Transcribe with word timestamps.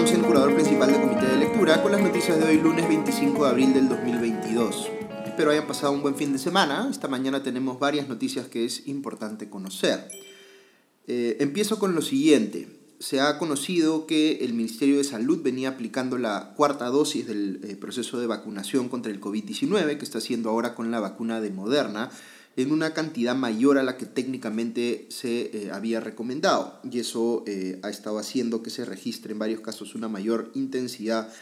El 0.00 0.22
curador 0.22 0.54
principal 0.54 0.90
del 0.90 1.02
Comité 1.02 1.26
de 1.26 1.36
Lectura, 1.36 1.82
con 1.82 1.92
las 1.92 2.00
noticias 2.00 2.38
de 2.38 2.44
hoy 2.44 2.56
lunes 2.56 2.88
25 2.88 3.44
de 3.44 3.50
abril 3.50 3.74
del 3.74 3.86
2022. 3.86 4.88
Espero 5.26 5.50
hayan 5.50 5.66
pasado 5.66 5.92
un 5.92 6.00
buen 6.00 6.16
fin 6.16 6.32
de 6.32 6.38
semana. 6.38 6.88
Esta 6.90 7.06
mañana 7.06 7.42
tenemos 7.42 7.78
varias 7.78 8.08
noticias 8.08 8.48
que 8.48 8.64
es 8.64 8.88
importante 8.88 9.50
conocer. 9.50 10.08
Eh, 11.06 11.36
empiezo 11.40 11.78
con 11.78 11.94
lo 11.94 12.00
siguiente. 12.00 12.66
Se 12.98 13.20
ha 13.20 13.36
conocido 13.36 14.06
que 14.06 14.38
el 14.42 14.54
Ministerio 14.54 14.96
de 14.96 15.04
Salud 15.04 15.42
venía 15.42 15.68
aplicando 15.68 16.16
la 16.16 16.54
cuarta 16.56 16.86
dosis 16.86 17.26
del 17.26 17.60
eh, 17.62 17.76
proceso 17.76 18.18
de 18.18 18.26
vacunación 18.26 18.88
contra 18.88 19.12
el 19.12 19.20
COVID-19, 19.20 19.98
que 19.98 20.04
está 20.04 20.16
haciendo 20.16 20.48
ahora 20.48 20.74
con 20.74 20.90
la 20.90 21.00
vacuna 21.00 21.42
de 21.42 21.50
Moderna, 21.50 22.10
en 22.56 22.72
una 22.72 22.92
cantidad 22.92 23.34
mayor 23.36 23.78
a 23.78 23.82
la 23.82 23.96
que 23.96 24.06
técnicamente 24.06 25.06
se 25.08 25.50
eh, 25.56 25.70
había 25.72 26.00
recomendado. 26.00 26.80
Y 26.90 26.98
eso 26.98 27.44
eh, 27.46 27.78
ha 27.82 27.90
estado 27.90 28.18
haciendo 28.18 28.62
que 28.62 28.70
se 28.70 28.84
registre 28.84 29.32
en 29.32 29.38
varios 29.38 29.60
casos 29.60 29.94
una 29.94 30.08
mayor 30.08 30.50
intensidad 30.54 31.32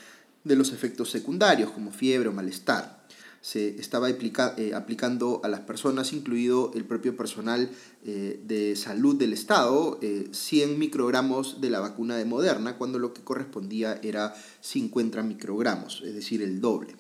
de 0.45 0.57
los 0.57 0.73
efectos 0.73 1.11
secundarios, 1.11 1.71
como 1.71 1.91
fiebre 1.91 2.29
o 2.29 2.33
malestar. 2.33 3.07
Se 3.41 3.81
estaba 3.81 4.11
eh, 4.11 4.75
aplicando 4.75 5.41
a 5.45 5.49
las 5.49 5.61
personas, 5.61 6.13
incluido 6.13 6.73
el 6.75 6.85
propio 6.85 7.17
personal 7.17 7.71
de 8.03 8.75
salud 8.75 9.17
del 9.17 9.33
Estado, 9.33 10.01
100 10.33 10.79
microgramos 10.79 11.61
de 11.61 11.71
la 11.71 11.81
vacuna 11.81 12.17
de 12.17 12.25
Moderna, 12.25 12.77
cuando 12.77 12.99
lo 12.99 13.13
que 13.13 13.23
correspondía 13.23 14.01
era 14.03 14.35
50 14.61 15.23
microgramos, 15.23 16.03
es 16.05 16.15
decir, 16.15 16.43
el 16.43 16.61
doble. 16.61 16.97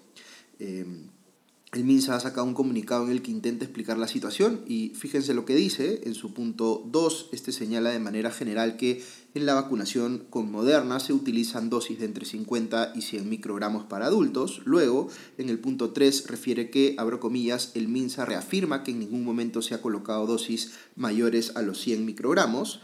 El 1.72 1.84
MINSA 1.84 2.16
ha 2.16 2.20
sacado 2.20 2.46
un 2.46 2.54
comunicado 2.54 3.04
en 3.04 3.10
el 3.10 3.20
que 3.20 3.30
intenta 3.30 3.66
explicar 3.66 3.98
la 3.98 4.08
situación 4.08 4.62
y 4.66 4.92
fíjense 4.94 5.34
lo 5.34 5.44
que 5.44 5.54
dice. 5.54 6.00
En 6.04 6.14
su 6.14 6.32
punto 6.32 6.82
2, 6.90 7.28
este 7.32 7.52
señala 7.52 7.90
de 7.90 7.98
manera 7.98 8.30
general 8.30 8.78
que 8.78 9.04
en 9.34 9.44
la 9.44 9.52
vacunación 9.52 10.24
con 10.30 10.50
Moderna 10.50 10.98
se 10.98 11.12
utilizan 11.12 11.68
dosis 11.68 11.98
de 11.98 12.06
entre 12.06 12.24
50 12.24 12.92
y 12.94 13.02
100 13.02 13.28
microgramos 13.28 13.84
para 13.84 14.06
adultos. 14.06 14.62
Luego, 14.64 15.10
en 15.36 15.50
el 15.50 15.58
punto 15.58 15.90
3, 15.90 16.28
refiere 16.28 16.70
que, 16.70 16.94
abro 16.96 17.20
comillas, 17.20 17.72
el 17.74 17.88
MINSA 17.88 18.24
reafirma 18.24 18.82
que 18.82 18.92
en 18.92 19.00
ningún 19.00 19.22
momento 19.22 19.60
se 19.60 19.74
ha 19.74 19.82
colocado 19.82 20.26
dosis 20.26 20.72
mayores 20.96 21.54
a 21.54 21.60
los 21.60 21.78
100 21.82 22.06
microgramos. 22.06 22.80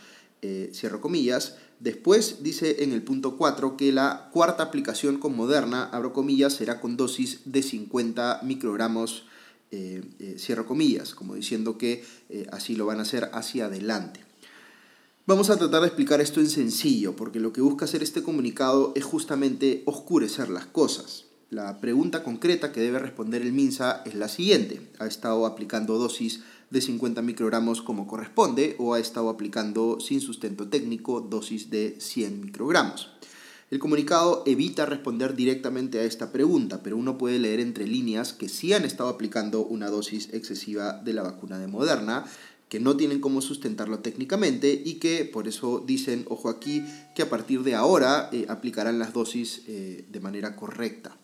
Eh, 0.46 0.72
cierro 0.74 1.00
comillas. 1.00 1.56
Después 1.80 2.42
dice 2.42 2.84
en 2.84 2.92
el 2.92 3.02
punto 3.02 3.38
4 3.38 3.78
que 3.78 3.92
la 3.92 4.28
cuarta 4.30 4.62
aplicación 4.62 5.16
con 5.16 5.34
Moderna, 5.34 5.84
abro 5.84 6.12
comillas, 6.12 6.52
será 6.52 6.82
con 6.82 6.98
dosis 6.98 7.40
de 7.46 7.62
50 7.62 8.40
microgramos, 8.42 9.24
eh, 9.70 10.02
eh, 10.18 10.64
comillas, 10.68 11.14
como 11.14 11.34
diciendo 11.34 11.78
que 11.78 12.04
así 12.52 12.76
lo 12.76 12.84
van 12.84 12.98
a 12.98 13.02
hacer 13.04 13.30
hacia 13.32 13.66
adelante. 13.66 14.20
Vamos 15.26 15.48
a 15.48 15.56
tratar 15.56 15.80
de 15.80 15.86
explicar 15.86 16.20
esto 16.20 16.40
en 16.40 16.50
sencillo, 16.50 17.16
porque 17.16 17.40
lo 17.40 17.54
que 17.54 17.62
busca 17.62 17.86
hacer 17.86 18.02
este 18.02 18.22
comunicado 18.22 18.92
es 18.94 19.04
justamente 19.04 19.82
oscurecer 19.86 20.50
las 20.50 20.66
cosas. 20.66 21.24
La 21.50 21.80
pregunta 21.80 22.22
concreta 22.22 22.72
que 22.72 22.80
debe 22.80 22.98
responder 22.98 23.42
el 23.42 23.52
MINSA 23.52 24.02
es 24.06 24.14
la 24.14 24.28
siguiente. 24.28 24.80
¿Ha 24.98 25.06
estado 25.06 25.46
aplicando 25.46 25.98
dosis 25.98 26.42
de 26.74 26.80
50 26.80 27.22
microgramos 27.22 27.82
como 27.82 28.06
corresponde 28.06 28.74
o 28.78 28.94
ha 28.94 29.00
estado 29.00 29.28
aplicando 29.28 30.00
sin 30.00 30.20
sustento 30.20 30.68
técnico 30.68 31.20
dosis 31.20 31.70
de 31.70 31.96
100 32.00 32.40
microgramos. 32.40 33.10
El 33.70 33.78
comunicado 33.78 34.42
evita 34.44 34.84
responder 34.84 35.36
directamente 35.36 36.00
a 36.00 36.04
esta 36.04 36.32
pregunta, 36.32 36.82
pero 36.82 36.96
uno 36.96 37.16
puede 37.16 37.38
leer 37.38 37.60
entre 37.60 37.86
líneas 37.86 38.32
que 38.32 38.48
sí 38.48 38.72
han 38.72 38.84
estado 38.84 39.08
aplicando 39.08 39.64
una 39.64 39.88
dosis 39.88 40.28
excesiva 40.32 40.94
de 40.94 41.12
la 41.12 41.22
vacuna 41.22 41.58
de 41.58 41.68
Moderna, 41.68 42.24
que 42.68 42.80
no 42.80 42.96
tienen 42.96 43.20
cómo 43.20 43.40
sustentarlo 43.40 44.00
técnicamente 44.00 44.82
y 44.84 44.94
que 44.94 45.24
por 45.24 45.46
eso 45.46 45.82
dicen, 45.86 46.24
ojo 46.28 46.48
aquí, 46.48 46.82
que 47.14 47.22
a 47.22 47.30
partir 47.30 47.62
de 47.62 47.76
ahora 47.76 48.30
eh, 48.32 48.46
aplicarán 48.48 48.98
las 48.98 49.12
dosis 49.12 49.62
eh, 49.68 50.04
de 50.10 50.20
manera 50.20 50.56
correcta. 50.56 51.16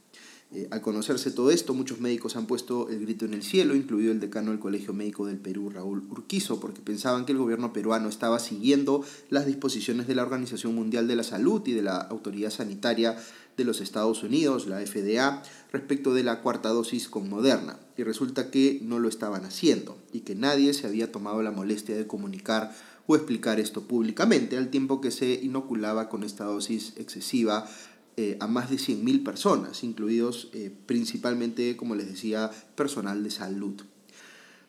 Eh, 0.53 0.67
al 0.73 0.83
conocerse 0.83 1.31
todo 1.31 1.53
esto, 1.53 1.75
muchos 1.75 2.01
médicos 2.01 2.35
han 2.35 2.47
puesto 2.47 2.89
el 2.89 3.01
grito 3.01 3.25
en 3.25 3.35
el 3.35 3.45
cielo, 3.45 3.77
incluido 3.77 4.11
el 4.11 4.19
decano 4.19 4.51
del 4.51 4.59
Colegio 4.59 4.93
Médico 4.93 5.25
del 5.25 5.39
Perú, 5.39 5.71
Raúl 5.71 6.03
Urquizo, 6.11 6.59
porque 6.59 6.81
pensaban 6.81 7.25
que 7.25 7.31
el 7.31 7.39
gobierno 7.39 7.73
peruano 7.73 8.09
estaba 8.09 8.41
siguiendo 8.41 9.05
las 9.29 9.47
disposiciones 9.47 10.09
de 10.09 10.17
la 10.17 10.23
Organización 10.23 10.75
Mundial 10.75 11.07
de 11.07 11.15
la 11.15 11.23
Salud 11.23 11.63
y 11.67 11.73
de 11.73 11.83
la 11.83 11.99
Autoridad 11.99 12.51
Sanitaria 12.51 13.17
de 13.57 13.65
los 13.65 13.81
Estados 13.81 14.25
Unidos, 14.25 14.67
la 14.67 14.85
FDA, 14.85 15.43
respecto 15.71 16.15
de 16.15 16.25
la 16.25 16.41
cuarta 16.41 16.71
dosis 16.71 17.09
con 17.09 17.29
Moderna. 17.29 17.79
Y 17.97 18.03
resulta 18.03 18.51
que 18.51 18.81
no 18.83 18.99
lo 18.99 19.09
estaban 19.09 19.45
haciendo 19.45 19.99
y 20.13 20.21
que 20.21 20.35
nadie 20.35 20.75
se 20.75 20.89
había 20.89 21.13
tomado 21.13 21.43
la 21.43 21.53
molestia 21.53 21.97
de 21.97 22.09
comunicar 22.09 22.73
o 23.07 23.17
explicar 23.17 23.61
esto 23.61 23.83
públicamente, 23.83 24.57
al 24.57 24.71
tiempo 24.71 25.01
que 25.01 25.11
se 25.11 25.35
inoculaba 25.35 26.09
con 26.09 26.23
esta 26.23 26.45
dosis 26.45 26.93
excesiva 26.97 27.69
eh, 28.17 28.37
a 28.41 28.47
más 28.47 28.71
de 28.71 28.77
100.000 28.77 29.25
personas, 29.25 29.85
incluidos 29.85 30.49
eh, 30.53 30.73
principalmente, 30.87 31.77
como 31.77 31.95
les 31.95 32.09
decía, 32.09 32.51
personal 32.75 33.23
de 33.23 33.31
salud. 33.31 33.83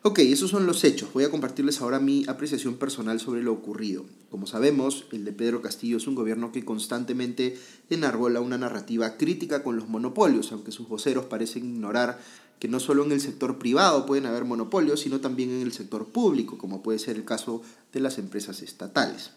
Ok, 0.04 0.18
esos 0.20 0.50
son 0.50 0.66
los 0.66 0.84
hechos. 0.84 1.14
Voy 1.14 1.26
a 1.26 1.30
compartirles 1.30 1.80
ahora 1.80 2.00
mi 2.00 2.26
apreciación 2.28 2.78
personal 2.78 3.20
sobre 3.20 3.44
lo 3.44 3.54
ocurrido. 3.54 4.04
Como 4.32 4.48
sabemos, 4.48 5.06
el 5.12 5.26
de 5.26 5.32
Pedro 5.32 5.62
Castillo 5.62 5.98
es 5.98 6.08
un 6.08 6.16
gobierno 6.16 6.52
que 6.52 6.66
constantemente 6.66 7.56
enarbola 7.92 8.42
una 8.42 8.58
narrativa 8.58 9.16
crítica 9.18 9.62
con 9.62 9.76
los 9.76 9.90
monopolios, 9.90 10.52
aunque 10.52 10.72
sus 10.72 10.88
voceros 10.88 11.26
parecen 11.26 11.66
ignorar 11.66 12.20
que 12.58 12.68
no 12.68 12.80
solo 12.80 13.04
en 13.04 13.12
el 13.12 13.22
sector 13.22 13.60
privado 13.60 14.08
pueden 14.08 14.26
haber 14.26 14.46
monopolios, 14.46 15.02
sino 15.02 15.20
también 15.20 15.52
en 15.52 15.62
el 15.62 15.72
sector 15.72 16.08
público, 16.08 16.58
como 16.58 16.82
puede 16.82 16.98
ser 16.98 17.16
el 17.16 17.26
caso 17.26 17.62
de 17.94 18.00
las 18.00 18.18
empresas 18.18 18.64
estatales. 18.64 19.32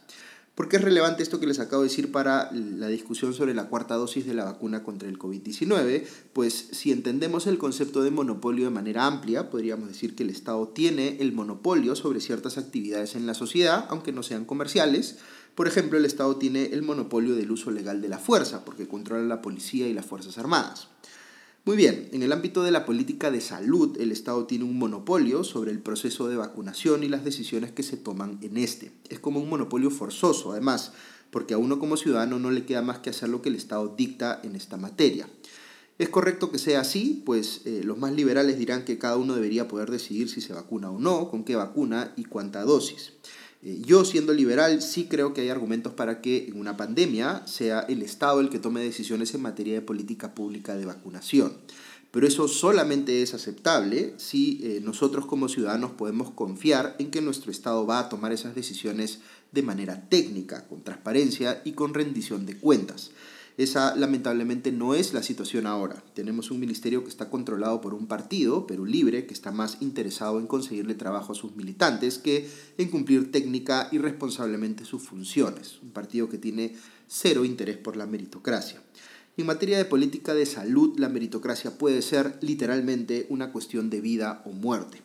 ¿Por 0.54 0.68
qué 0.68 0.76
es 0.76 0.82
relevante 0.82 1.24
esto 1.24 1.40
que 1.40 1.48
les 1.48 1.58
acabo 1.58 1.82
de 1.82 1.88
decir 1.88 2.12
para 2.12 2.52
la 2.52 2.86
discusión 2.86 3.34
sobre 3.34 3.54
la 3.54 3.64
cuarta 3.64 3.96
dosis 3.96 4.24
de 4.24 4.34
la 4.34 4.44
vacuna 4.44 4.84
contra 4.84 5.08
el 5.08 5.18
COVID-19? 5.18 6.04
Pues 6.32 6.68
si 6.70 6.92
entendemos 6.92 7.48
el 7.48 7.58
concepto 7.58 8.04
de 8.04 8.12
monopolio 8.12 8.66
de 8.66 8.70
manera 8.70 9.06
amplia, 9.06 9.50
podríamos 9.50 9.88
decir 9.88 10.14
que 10.14 10.22
el 10.22 10.30
Estado 10.30 10.68
tiene 10.68 11.16
el 11.18 11.32
monopolio 11.32 11.96
sobre 11.96 12.20
ciertas 12.20 12.56
actividades 12.56 13.16
en 13.16 13.26
la 13.26 13.34
sociedad, 13.34 13.86
aunque 13.88 14.12
no 14.12 14.22
sean 14.22 14.44
comerciales. 14.44 15.18
Por 15.56 15.66
ejemplo, 15.66 15.98
el 15.98 16.04
Estado 16.04 16.36
tiene 16.36 16.66
el 16.66 16.82
monopolio 16.82 17.34
del 17.34 17.50
uso 17.50 17.72
legal 17.72 18.00
de 18.00 18.08
la 18.08 18.18
fuerza, 18.18 18.64
porque 18.64 18.86
controla 18.86 19.24
la 19.24 19.42
policía 19.42 19.88
y 19.88 19.92
las 19.92 20.06
Fuerzas 20.06 20.38
Armadas. 20.38 20.86
Muy 21.66 21.78
bien, 21.78 22.10
en 22.12 22.22
el 22.22 22.30
ámbito 22.30 22.62
de 22.62 22.70
la 22.70 22.84
política 22.84 23.30
de 23.30 23.40
salud, 23.40 23.98
el 23.98 24.12
Estado 24.12 24.44
tiene 24.44 24.64
un 24.64 24.78
monopolio 24.78 25.44
sobre 25.44 25.70
el 25.70 25.78
proceso 25.78 26.28
de 26.28 26.36
vacunación 26.36 27.02
y 27.02 27.08
las 27.08 27.24
decisiones 27.24 27.72
que 27.72 27.82
se 27.82 27.96
toman 27.96 28.38
en 28.42 28.58
este. 28.58 28.92
Es 29.08 29.18
como 29.18 29.40
un 29.40 29.48
monopolio 29.48 29.90
forzoso, 29.90 30.52
además, 30.52 30.92
porque 31.30 31.54
a 31.54 31.58
uno 31.58 31.78
como 31.78 31.96
ciudadano 31.96 32.38
no 32.38 32.50
le 32.50 32.66
queda 32.66 32.82
más 32.82 32.98
que 32.98 33.08
hacer 33.08 33.30
lo 33.30 33.40
que 33.40 33.48
el 33.48 33.54
Estado 33.54 33.94
dicta 33.96 34.42
en 34.44 34.56
esta 34.56 34.76
materia. 34.76 35.26
¿Es 35.96 36.10
correcto 36.10 36.52
que 36.52 36.58
sea 36.58 36.80
así? 36.80 37.22
Pues 37.24 37.62
eh, 37.64 37.80
los 37.82 37.96
más 37.96 38.12
liberales 38.12 38.58
dirán 38.58 38.84
que 38.84 38.98
cada 38.98 39.16
uno 39.16 39.34
debería 39.34 39.66
poder 39.66 39.90
decidir 39.90 40.28
si 40.28 40.42
se 40.42 40.52
vacuna 40.52 40.90
o 40.90 41.00
no, 41.00 41.30
con 41.30 41.44
qué 41.44 41.56
vacuna 41.56 42.12
y 42.14 42.24
cuánta 42.24 42.62
dosis. 42.64 43.14
Eh, 43.64 43.80
yo, 43.84 44.04
siendo 44.04 44.32
liberal, 44.34 44.82
sí 44.82 45.06
creo 45.06 45.32
que 45.32 45.40
hay 45.40 45.48
argumentos 45.48 45.94
para 45.94 46.20
que 46.20 46.46
en 46.48 46.60
una 46.60 46.76
pandemia 46.76 47.46
sea 47.46 47.80
el 47.80 48.02
Estado 48.02 48.40
el 48.40 48.50
que 48.50 48.58
tome 48.58 48.82
decisiones 48.82 49.34
en 49.34 49.42
materia 49.42 49.74
de 49.74 49.80
política 49.80 50.34
pública 50.34 50.76
de 50.76 50.84
vacunación. 50.84 51.54
Pero 52.10 52.28
eso 52.28 52.46
solamente 52.46 53.22
es 53.22 53.34
aceptable 53.34 54.14
si 54.18 54.60
eh, 54.62 54.80
nosotros 54.84 55.26
como 55.26 55.48
ciudadanos 55.48 55.92
podemos 55.92 56.30
confiar 56.30 56.94
en 57.00 57.10
que 57.10 57.22
nuestro 57.22 57.50
Estado 57.50 57.86
va 57.86 57.98
a 57.98 58.08
tomar 58.08 58.32
esas 58.32 58.54
decisiones 58.54 59.18
de 59.50 59.62
manera 59.62 60.08
técnica, 60.08 60.68
con 60.68 60.84
transparencia 60.84 61.60
y 61.64 61.72
con 61.72 61.94
rendición 61.94 62.46
de 62.46 62.56
cuentas. 62.56 63.10
Esa 63.56 63.94
lamentablemente 63.94 64.72
no 64.72 64.94
es 64.94 65.12
la 65.12 65.22
situación 65.22 65.66
ahora. 65.66 66.02
Tenemos 66.14 66.50
un 66.50 66.58
ministerio 66.58 67.04
que 67.04 67.08
está 67.08 67.30
controlado 67.30 67.80
por 67.80 67.94
un 67.94 68.08
partido, 68.08 68.66
Perú 68.66 68.84
Libre, 68.84 69.26
que 69.26 69.34
está 69.34 69.52
más 69.52 69.78
interesado 69.80 70.40
en 70.40 70.48
conseguirle 70.48 70.94
trabajo 70.94 71.32
a 71.32 71.36
sus 71.36 71.54
militantes 71.54 72.18
que 72.18 72.50
en 72.78 72.90
cumplir 72.90 73.30
técnica 73.30 73.88
y 73.92 73.98
responsablemente 73.98 74.84
sus 74.84 75.04
funciones. 75.04 75.78
Un 75.82 75.90
partido 75.90 76.28
que 76.28 76.38
tiene 76.38 76.74
cero 77.06 77.44
interés 77.44 77.76
por 77.76 77.96
la 77.96 78.06
meritocracia. 78.06 78.82
En 79.36 79.46
materia 79.46 79.78
de 79.78 79.84
política 79.84 80.34
de 80.34 80.46
salud, 80.46 80.98
la 80.98 81.08
meritocracia 81.08 81.78
puede 81.78 82.02
ser 82.02 82.38
literalmente 82.40 83.26
una 83.30 83.52
cuestión 83.52 83.88
de 83.88 84.00
vida 84.00 84.42
o 84.46 84.50
muerte. 84.50 85.02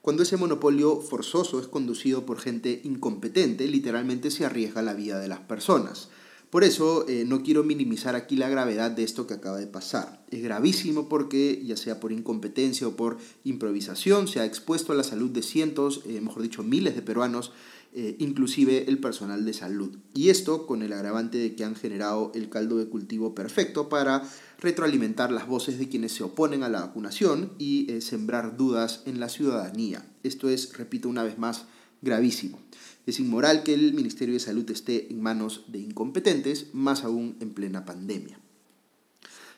Cuando 0.00 0.24
ese 0.24 0.36
monopolio 0.36 1.00
forzoso 1.00 1.60
es 1.60 1.68
conducido 1.68 2.26
por 2.26 2.40
gente 2.40 2.80
incompetente, 2.82 3.68
literalmente 3.68 4.32
se 4.32 4.44
arriesga 4.44 4.82
la 4.82 4.94
vida 4.94 5.20
de 5.20 5.28
las 5.28 5.38
personas. 5.38 6.08
Por 6.52 6.64
eso 6.64 7.08
eh, 7.08 7.24
no 7.26 7.42
quiero 7.42 7.64
minimizar 7.64 8.14
aquí 8.14 8.36
la 8.36 8.50
gravedad 8.50 8.90
de 8.90 9.04
esto 9.04 9.26
que 9.26 9.32
acaba 9.32 9.56
de 9.56 9.66
pasar. 9.66 10.22
Es 10.30 10.42
gravísimo 10.42 11.08
porque, 11.08 11.62
ya 11.64 11.78
sea 11.78 11.98
por 11.98 12.12
incompetencia 12.12 12.86
o 12.86 12.94
por 12.94 13.16
improvisación, 13.42 14.28
se 14.28 14.38
ha 14.38 14.44
expuesto 14.44 14.92
a 14.92 14.94
la 14.94 15.02
salud 15.02 15.30
de 15.30 15.40
cientos, 15.40 16.02
eh, 16.04 16.20
mejor 16.20 16.42
dicho, 16.42 16.62
miles 16.62 16.94
de 16.94 17.00
peruanos, 17.00 17.52
eh, 17.94 18.16
inclusive 18.18 18.84
el 18.86 18.98
personal 18.98 19.46
de 19.46 19.54
salud. 19.54 19.96
Y 20.12 20.28
esto 20.28 20.66
con 20.66 20.82
el 20.82 20.92
agravante 20.92 21.38
de 21.38 21.54
que 21.54 21.64
han 21.64 21.74
generado 21.74 22.32
el 22.34 22.50
caldo 22.50 22.76
de 22.76 22.86
cultivo 22.86 23.34
perfecto 23.34 23.88
para 23.88 24.22
retroalimentar 24.60 25.32
las 25.32 25.46
voces 25.46 25.78
de 25.78 25.88
quienes 25.88 26.12
se 26.12 26.22
oponen 26.22 26.64
a 26.64 26.68
la 26.68 26.82
vacunación 26.82 27.52
y 27.58 27.88
sembrar 28.02 28.58
dudas 28.58 29.00
en 29.06 29.20
la 29.20 29.30
ciudadanía. 29.30 30.04
Esto 30.22 30.50
es, 30.50 30.76
repito 30.76 31.08
una 31.08 31.22
vez 31.22 31.38
más, 31.38 31.64
gravísimo. 32.02 32.58
Es 33.06 33.18
inmoral 33.18 33.62
que 33.64 33.74
el 33.74 33.94
Ministerio 33.94 34.34
de 34.34 34.40
Salud 34.40 34.70
esté 34.70 35.10
en 35.10 35.20
manos 35.20 35.64
de 35.68 35.78
incompetentes, 35.78 36.66
más 36.72 37.02
aún 37.02 37.36
en 37.40 37.52
plena 37.52 37.84
pandemia. 37.84 38.38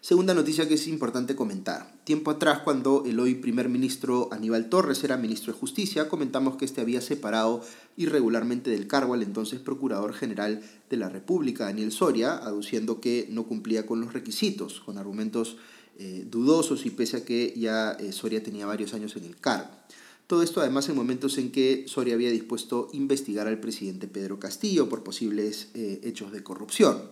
Segunda 0.04 0.34
noticia 0.34 0.68
que 0.68 0.74
es 0.74 0.86
importante 0.86 1.34
comentar. 1.34 1.94
Tiempo 2.04 2.30
atrás, 2.30 2.58
cuando 2.58 3.04
el 3.06 3.18
hoy 3.20 3.36
primer 3.36 3.70
ministro 3.70 4.28
Aníbal 4.32 4.68
Torres 4.68 5.02
era 5.02 5.16
ministro 5.16 5.52
de 5.52 5.58
Justicia, 5.58 6.10
comentamos 6.10 6.56
que 6.56 6.66
este 6.66 6.82
había 6.82 7.00
separado 7.00 7.62
irregularmente 7.96 8.70
del 8.70 8.86
cargo 8.86 9.14
al 9.14 9.22
entonces 9.22 9.60
Procurador 9.60 10.12
General 10.12 10.60
de 10.90 10.96
la 10.98 11.08
República, 11.08 11.64
Daniel 11.64 11.90
Soria, 11.90 12.34
aduciendo 12.34 13.00
que 13.00 13.28
no 13.30 13.44
cumplía 13.44 13.86
con 13.86 14.02
los 14.02 14.12
requisitos, 14.12 14.80
con 14.80 14.98
argumentos 14.98 15.56
eh, 15.98 16.26
dudosos 16.30 16.84
y 16.84 16.90
pese 16.90 17.18
a 17.18 17.24
que 17.24 17.54
ya 17.56 17.92
eh, 17.92 18.12
Soria 18.12 18.42
tenía 18.42 18.66
varios 18.66 18.92
años 18.92 19.16
en 19.16 19.24
el 19.24 19.36
cargo. 19.36 19.70
Todo 20.26 20.42
esto 20.42 20.60
además 20.60 20.88
en 20.88 20.96
momentos 20.96 21.36
en 21.36 21.52
que 21.52 21.84
Soria 21.86 22.14
había 22.14 22.30
dispuesto 22.30 22.88
investigar 22.92 23.46
al 23.46 23.60
presidente 23.60 24.08
Pedro 24.08 24.38
Castillo 24.38 24.88
por 24.88 25.02
posibles 25.02 25.68
eh, 25.74 26.00
hechos 26.02 26.32
de 26.32 26.42
corrupción. 26.42 27.10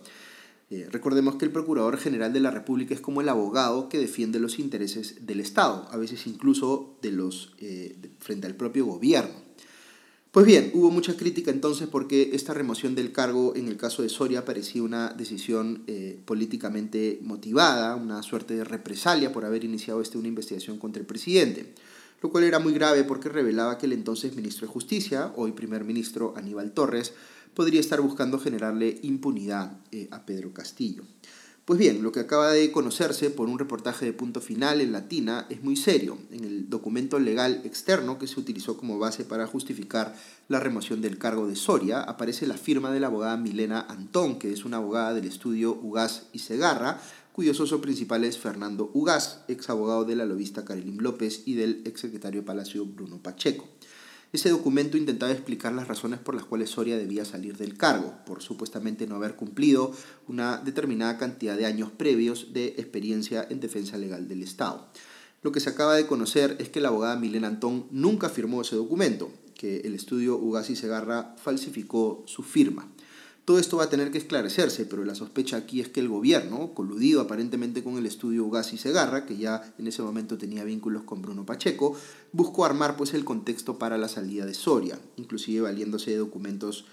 Eh, 0.71 0.87
recordemos 0.91 1.35
que 1.35 1.45
el 1.45 1.51
Procurador 1.51 1.97
General 1.97 2.33
de 2.33 2.39
la 2.39 2.49
República 2.49 2.95
es 2.95 3.01
como 3.01 3.21
el 3.21 3.29
abogado 3.29 3.87
que 3.87 3.99
defiende 3.99 4.39
los 4.39 4.57
intereses 4.57 5.27
del 5.27 5.41
Estado, 5.41 5.87
a 5.91 5.97
veces 5.97 6.25
incluso 6.25 6.95
de 7.03 7.11
los, 7.11 7.53
eh, 7.59 7.95
frente 8.17 8.47
al 8.47 8.55
propio 8.55 8.87
gobierno. 8.87 9.43
Pues 10.31 10.47
bien, 10.47 10.71
hubo 10.73 10.89
mucha 10.89 11.15
crítica 11.15 11.51
entonces 11.51 11.87
porque 11.87 12.31
esta 12.33 12.55
remoción 12.55 12.95
del 12.95 13.11
cargo 13.11 13.55
en 13.55 13.67
el 13.67 13.77
caso 13.77 14.01
de 14.01 14.09
Soria 14.09 14.43
parecía 14.43 14.81
una 14.81 15.09
decisión 15.09 15.85
políticamente 16.25 17.19
motivada, 17.21 17.95
una 17.95 18.23
suerte 18.23 18.55
de 18.55 18.63
represalia 18.63 19.31
por 19.31 19.45
haber 19.45 19.63
iniciado 19.63 20.01
este 20.01 20.17
una 20.17 20.29
investigación 20.29 20.79
contra 20.79 21.01
el 21.01 21.05
presidente, 21.05 21.75
lo 22.23 22.29
cual 22.29 22.45
era 22.45 22.57
muy 22.57 22.73
grave 22.73 23.03
porque 23.03 23.27
revelaba 23.27 23.77
que 23.77 23.85
el 23.85 23.91
entonces 23.91 24.35
ministro 24.35 24.65
de 24.65 24.73
Justicia, 24.73 25.33
hoy 25.35 25.51
primer 25.51 25.83
ministro 25.83 26.33
Aníbal 26.37 26.71
Torres, 26.71 27.13
podría 27.53 27.81
estar 27.81 27.99
buscando 27.99 28.39
generarle 28.39 28.97
impunidad 29.03 29.77
eh, 29.91 30.07
a 30.09 30.25
Pedro 30.25 30.53
Castillo. 30.53 31.03
Pues 31.65 31.79
bien, 31.79 32.01
lo 32.01 32.11
que 32.11 32.21
acaba 32.21 32.51
de 32.51 32.71
conocerse 32.71 33.29
por 33.29 33.47
un 33.47 33.59
reportaje 33.59 34.05
de 34.05 34.11
punto 34.11 34.41
final 34.41 34.81
en 34.81 34.91
Latina 34.91 35.47
es 35.49 35.63
muy 35.63 35.77
serio. 35.77 36.17
En 36.31 36.43
el 36.43 36.69
documento 36.69 37.19
legal 37.19 37.61
externo 37.63 38.19
que 38.19 38.27
se 38.27 38.39
utilizó 38.39 38.75
como 38.75 38.99
base 38.99 39.23
para 39.23 39.47
justificar 39.47 40.15
la 40.49 40.59
remoción 40.59 41.01
del 41.01 41.17
cargo 41.17 41.47
de 41.47 41.55
Soria, 41.55 42.01
aparece 42.01 42.47
la 42.47 42.57
firma 42.57 42.91
de 42.91 42.99
la 42.99 43.07
abogada 43.07 43.37
Milena 43.37 43.79
Antón, 43.81 44.39
que 44.39 44.51
es 44.51 44.65
una 44.65 44.77
abogada 44.77 45.13
del 45.13 45.25
estudio 45.25 45.73
Ugaz 45.73 46.27
y 46.33 46.39
Segarra, 46.39 46.99
cuyo 47.33 47.55
socio 47.55 47.81
principal 47.81 48.23
es 48.23 48.37
Fernando 48.37 48.91
Ugaz, 48.93 49.43
ex 49.47 49.67
abogado 49.71 50.05
de 50.05 50.15
la 50.15 50.25
lobista 50.25 50.63
Karelim 50.63 50.99
López 50.99 51.41
y 51.45 51.55
del 51.55 51.81
ex 51.83 52.01
secretario 52.01 52.45
Palacio 52.45 52.85
Bruno 52.85 53.23
Pacheco. 53.23 53.67
Ese 54.31 54.49
documento 54.49 54.97
intentaba 54.97 55.31
explicar 55.31 55.73
las 55.73 55.87
razones 55.87 56.19
por 56.19 56.35
las 56.35 56.45
cuales 56.45 56.69
Soria 56.69 56.95
debía 56.95 57.25
salir 57.25 57.57
del 57.57 57.75
cargo, 57.75 58.13
por 58.27 58.43
supuestamente 58.43 59.07
no 59.07 59.15
haber 59.15 59.35
cumplido 59.35 59.91
una 60.27 60.57
determinada 60.57 61.17
cantidad 61.17 61.57
de 61.57 61.65
años 61.65 61.89
previos 61.91 62.53
de 62.53 62.67
experiencia 62.77 63.47
en 63.49 63.59
defensa 63.59 63.97
legal 63.97 64.27
del 64.27 64.43
Estado. 64.43 64.87
Lo 65.41 65.51
que 65.51 65.59
se 65.59 65.71
acaba 65.71 65.95
de 65.95 66.05
conocer 66.05 66.55
es 66.59 66.69
que 66.69 66.81
la 66.81 66.89
abogada 66.89 67.19
Milena 67.19 67.47
Antón 67.47 67.87
nunca 67.89 68.29
firmó 68.29 68.61
ese 68.61 68.75
documento, 68.75 69.31
que 69.55 69.77
el 69.79 69.95
estudio 69.95 70.37
Ugasi 70.37 70.75
Segarra 70.75 71.35
falsificó 71.37 72.23
su 72.27 72.43
firma. 72.43 72.92
Todo 73.45 73.59
esto 73.59 73.75
va 73.75 73.83
a 73.83 73.89
tener 73.89 74.09
que 74.09 74.17
esclarecerse, 74.17 74.85
pero 74.85 75.03
la 75.03 75.15
sospecha 75.15 75.57
aquí 75.57 75.81
es 75.81 75.89
que 75.89 75.99
el 75.99 76.07
gobierno, 76.07 76.73
coludido 76.73 77.19
aparentemente 77.19 77.83
con 77.83 77.97
el 77.97 78.05
estudio 78.05 78.45
Ugas 78.45 78.71
y 78.71 78.77
Segarra, 78.77 79.25
que 79.25 79.35
ya 79.35 79.73
en 79.77 79.87
ese 79.87 80.01
momento 80.01 80.37
tenía 80.37 80.63
vínculos 80.63 81.03
con 81.03 81.21
Bruno 81.21 81.45
Pacheco, 81.45 81.97
buscó 82.31 82.63
armar 82.63 82.95
pues 82.95 83.13
el 83.13 83.25
contexto 83.25 83.77
para 83.77 83.97
la 83.97 84.07
salida 84.07 84.45
de 84.45 84.53
Soria, 84.53 84.97
inclusive 85.17 85.61
valiéndose 85.61 86.11
de 86.11 86.17
documentos 86.17 86.85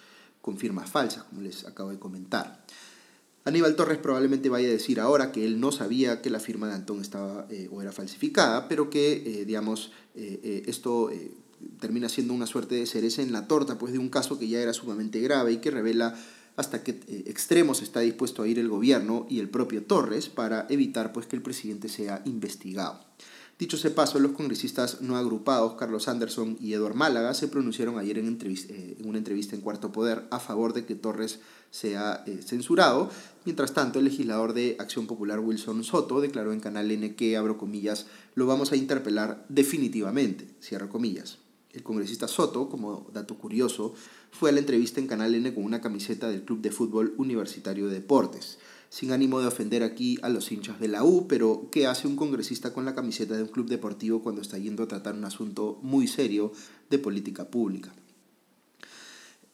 con 0.43 0.59
firmas 0.59 0.91
falsas, 0.91 1.23
como 1.25 1.43
les 1.43 1.67
acabo 1.67 1.91
de 1.91 2.01
comentar. 2.01 2.65
Aníbal 3.45 3.77
Torres 3.77 3.99
probablemente 3.99 4.49
vaya 4.49 4.69
a 4.69 4.73
decir 4.73 4.99
ahora 4.99 5.31
que 5.31 5.45
él 5.45 5.61
no 5.61 5.71
sabía 5.71 6.21
que 6.21 6.31
la 6.31 6.41
firma 6.41 6.67
de 6.67 6.75
Antón 6.75 7.01
estaba 7.01 7.47
eh, 7.49 7.69
o 7.71 7.81
era 7.81 7.93
falsificada, 7.93 8.67
pero 8.69 8.91
que, 8.91 9.13
eh, 9.13 9.45
digamos, 9.45 9.93
eh, 10.17 10.65
esto 10.67 11.11
termina 11.79 12.09
siendo 12.09 12.35
una 12.35 12.47
suerte 12.47 12.75
de 12.75 12.87
cereza 12.87 13.23
en 13.23 13.33
la 13.33 13.47
torta, 13.47 13.79
pues 13.79 13.93
de 13.93 13.99
un 13.99 14.09
caso 14.09 14.39
que 14.39 14.49
ya 14.49 14.61
era 14.61 14.73
sumamente 14.73 15.21
grave 15.21 15.53
y 15.53 15.57
que 15.59 15.71
revela 15.71 16.19
hasta 16.61 16.85
qué 16.85 17.01
eh, 17.09 17.25
extremos 17.27 17.83
está 17.83 18.01
dispuesto 18.01 18.43
a 18.43 18.49
ir 18.49 18.59
el 18.59 18.69
gobierno 18.69 19.27
y 19.29 19.41
el 19.41 19.49
propio 19.49 19.83
Torres 19.83 20.29
para 20.29 20.67
evitar 20.69 21.13
pues, 21.13 21.27
que 21.27 21.37
el 21.37 21.43
presidente 21.43 21.89
sea 21.89 22.23
investigado. 22.25 23.01
Dicho 23.59 23.77
ese 23.77 23.91
paso, 23.91 24.19
los 24.19 24.33
congresistas 24.33 25.03
no 25.03 25.19
agrupados, 25.19 25.75
Carlos 25.75 26.09
Anderson 26.09 26.57
y 26.61 26.73
Eduard 26.73 26.95
Málaga, 26.95 27.35
se 27.35 27.47
pronunciaron 27.47 27.99
ayer 27.99 28.17
en, 28.17 28.39
eh, 28.43 28.97
en, 28.99 29.07
una 29.07 29.19
entrevista 29.19 29.55
en 29.55 29.61
Cuarto 29.61 29.93
Poder 29.93 30.27
a 30.31 30.41
favor 30.41 30.73
de 30.73 30.87
que 30.87 30.95
Torres 30.95 31.41
sea 31.71 32.25
eh, 32.27 32.41
censurado. 32.43 33.11
Mientras 33.45 33.75
tanto, 33.75 33.99
el 33.99 34.07
legislador 34.07 34.55
de 34.55 34.77
Acción 34.79 35.07
Popular 35.07 35.41
Wilson 35.41 35.85
Soto 35.85 36.23
declaró 36.23 36.55
en 36.55 36.61
Canal 36.61 36.91
N 36.91 37.15
que, 37.17 37.37
abro 37.37 37.59
comillas, 37.59 38.07
lo 38.35 38.47
vamos 38.47 38.73
a 38.73 38.77
interpelar 38.77 39.45
definitivamente, 39.51 40.49
cierro 40.63 40.89
comillas. 40.89 41.39
El 41.73 41.85
congresista 41.85 42.27
Soto, 42.27 42.69
como 42.69 43.07
dato 43.13 43.39
curioso, 43.39 43.95
fue 44.33 44.51
a 44.51 44.53
la 44.53 44.59
entrevista 44.59 45.01
en 45.01 45.07
Canal 45.07 45.35
N 45.37 45.55
con 45.55 45.65
una 45.65 45.81
camiseta 45.81 46.29
del 46.29 46.43
Club 46.43 46.61
de 46.61 46.73
Fútbol 46.73 47.15
Universitario 47.17 47.87
de 47.87 47.95
Deportes. 47.95 48.59
Sin 48.89 49.13
ánimo 49.13 49.41
de 49.41 49.47
ofender 49.47 49.85
aquí 49.85 50.19
a 50.23 50.29
los 50.29 50.51
hinchas 50.51 50.81
de 50.81 50.89
la 50.89 51.05
U, 51.05 51.29
pero 51.29 51.69
¿qué 51.71 51.87
hace 51.87 52.09
un 52.09 52.17
congresista 52.17 52.73
con 52.73 52.85
la 52.85 52.97
camiseta 52.97 53.37
de 53.37 53.45
un 53.45 53.49
club 53.49 53.69
deportivo 53.69 54.21
cuando 54.21 54.43
está 54.43 54.59
yendo 54.59 54.83
a 54.83 54.89
tratar 54.89 55.15
un 55.15 55.25
asunto 55.25 55.79
muy 55.83 56.09
serio 56.09 56.51
de 56.91 56.99
política 56.99 57.49
pública? 57.49 57.93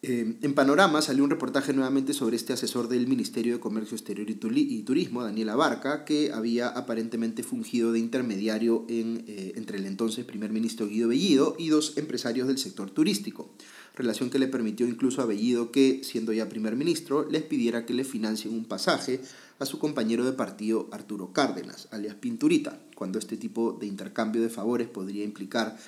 Eh, 0.02 0.36
en 0.42 0.54
Panorama 0.54 1.00
salió 1.00 1.24
un 1.24 1.30
reportaje 1.30 1.72
nuevamente 1.72 2.12
sobre 2.12 2.36
este 2.36 2.52
asesor 2.52 2.88
del 2.88 3.06
Ministerio 3.06 3.54
de 3.54 3.60
Comercio 3.60 3.96
Exterior 3.96 4.28
y 4.28 4.82
Turismo, 4.82 5.24
Daniel 5.24 5.48
Abarca, 5.48 6.04
que 6.04 6.32
había 6.32 6.68
aparentemente 6.68 7.42
fungido 7.42 7.92
de 7.92 7.98
intermediario 7.98 8.84
eh, 8.88 9.54
entre 9.56 9.78
el 9.78 9.86
entonces 9.86 10.26
primer 10.26 10.52
ministro 10.52 10.86
Guido 10.86 11.08
Bellido 11.08 11.56
y 11.58 11.70
dos 11.70 11.96
empresarios 11.96 12.46
del 12.46 12.58
sector 12.58 12.90
turístico, 12.90 13.50
relación 13.94 14.28
que 14.28 14.38
le 14.38 14.48
permitió 14.48 14.86
incluso 14.86 15.22
a 15.22 15.26
Bellido 15.26 15.72
que, 15.72 16.02
siendo 16.04 16.32
ya 16.34 16.48
primer 16.48 16.76
ministro, 16.76 17.28
les 17.28 17.42
pidiera 17.42 17.86
que 17.86 17.94
le 17.94 18.04
financien 18.04 18.54
un 18.54 18.66
pasaje 18.66 19.20
a 19.58 19.64
su 19.64 19.78
compañero 19.78 20.24
de 20.26 20.32
partido 20.32 20.88
Arturo 20.92 21.32
Cárdenas, 21.32 21.88
alias 21.90 22.16
Pinturita, 22.16 22.78
cuando 22.94 23.18
este 23.18 23.38
tipo 23.38 23.72
de 23.72 23.86
intercambio 23.86 24.42
de 24.42 24.50
favores 24.50 24.88
podría 24.88 25.24
implicar 25.24 25.78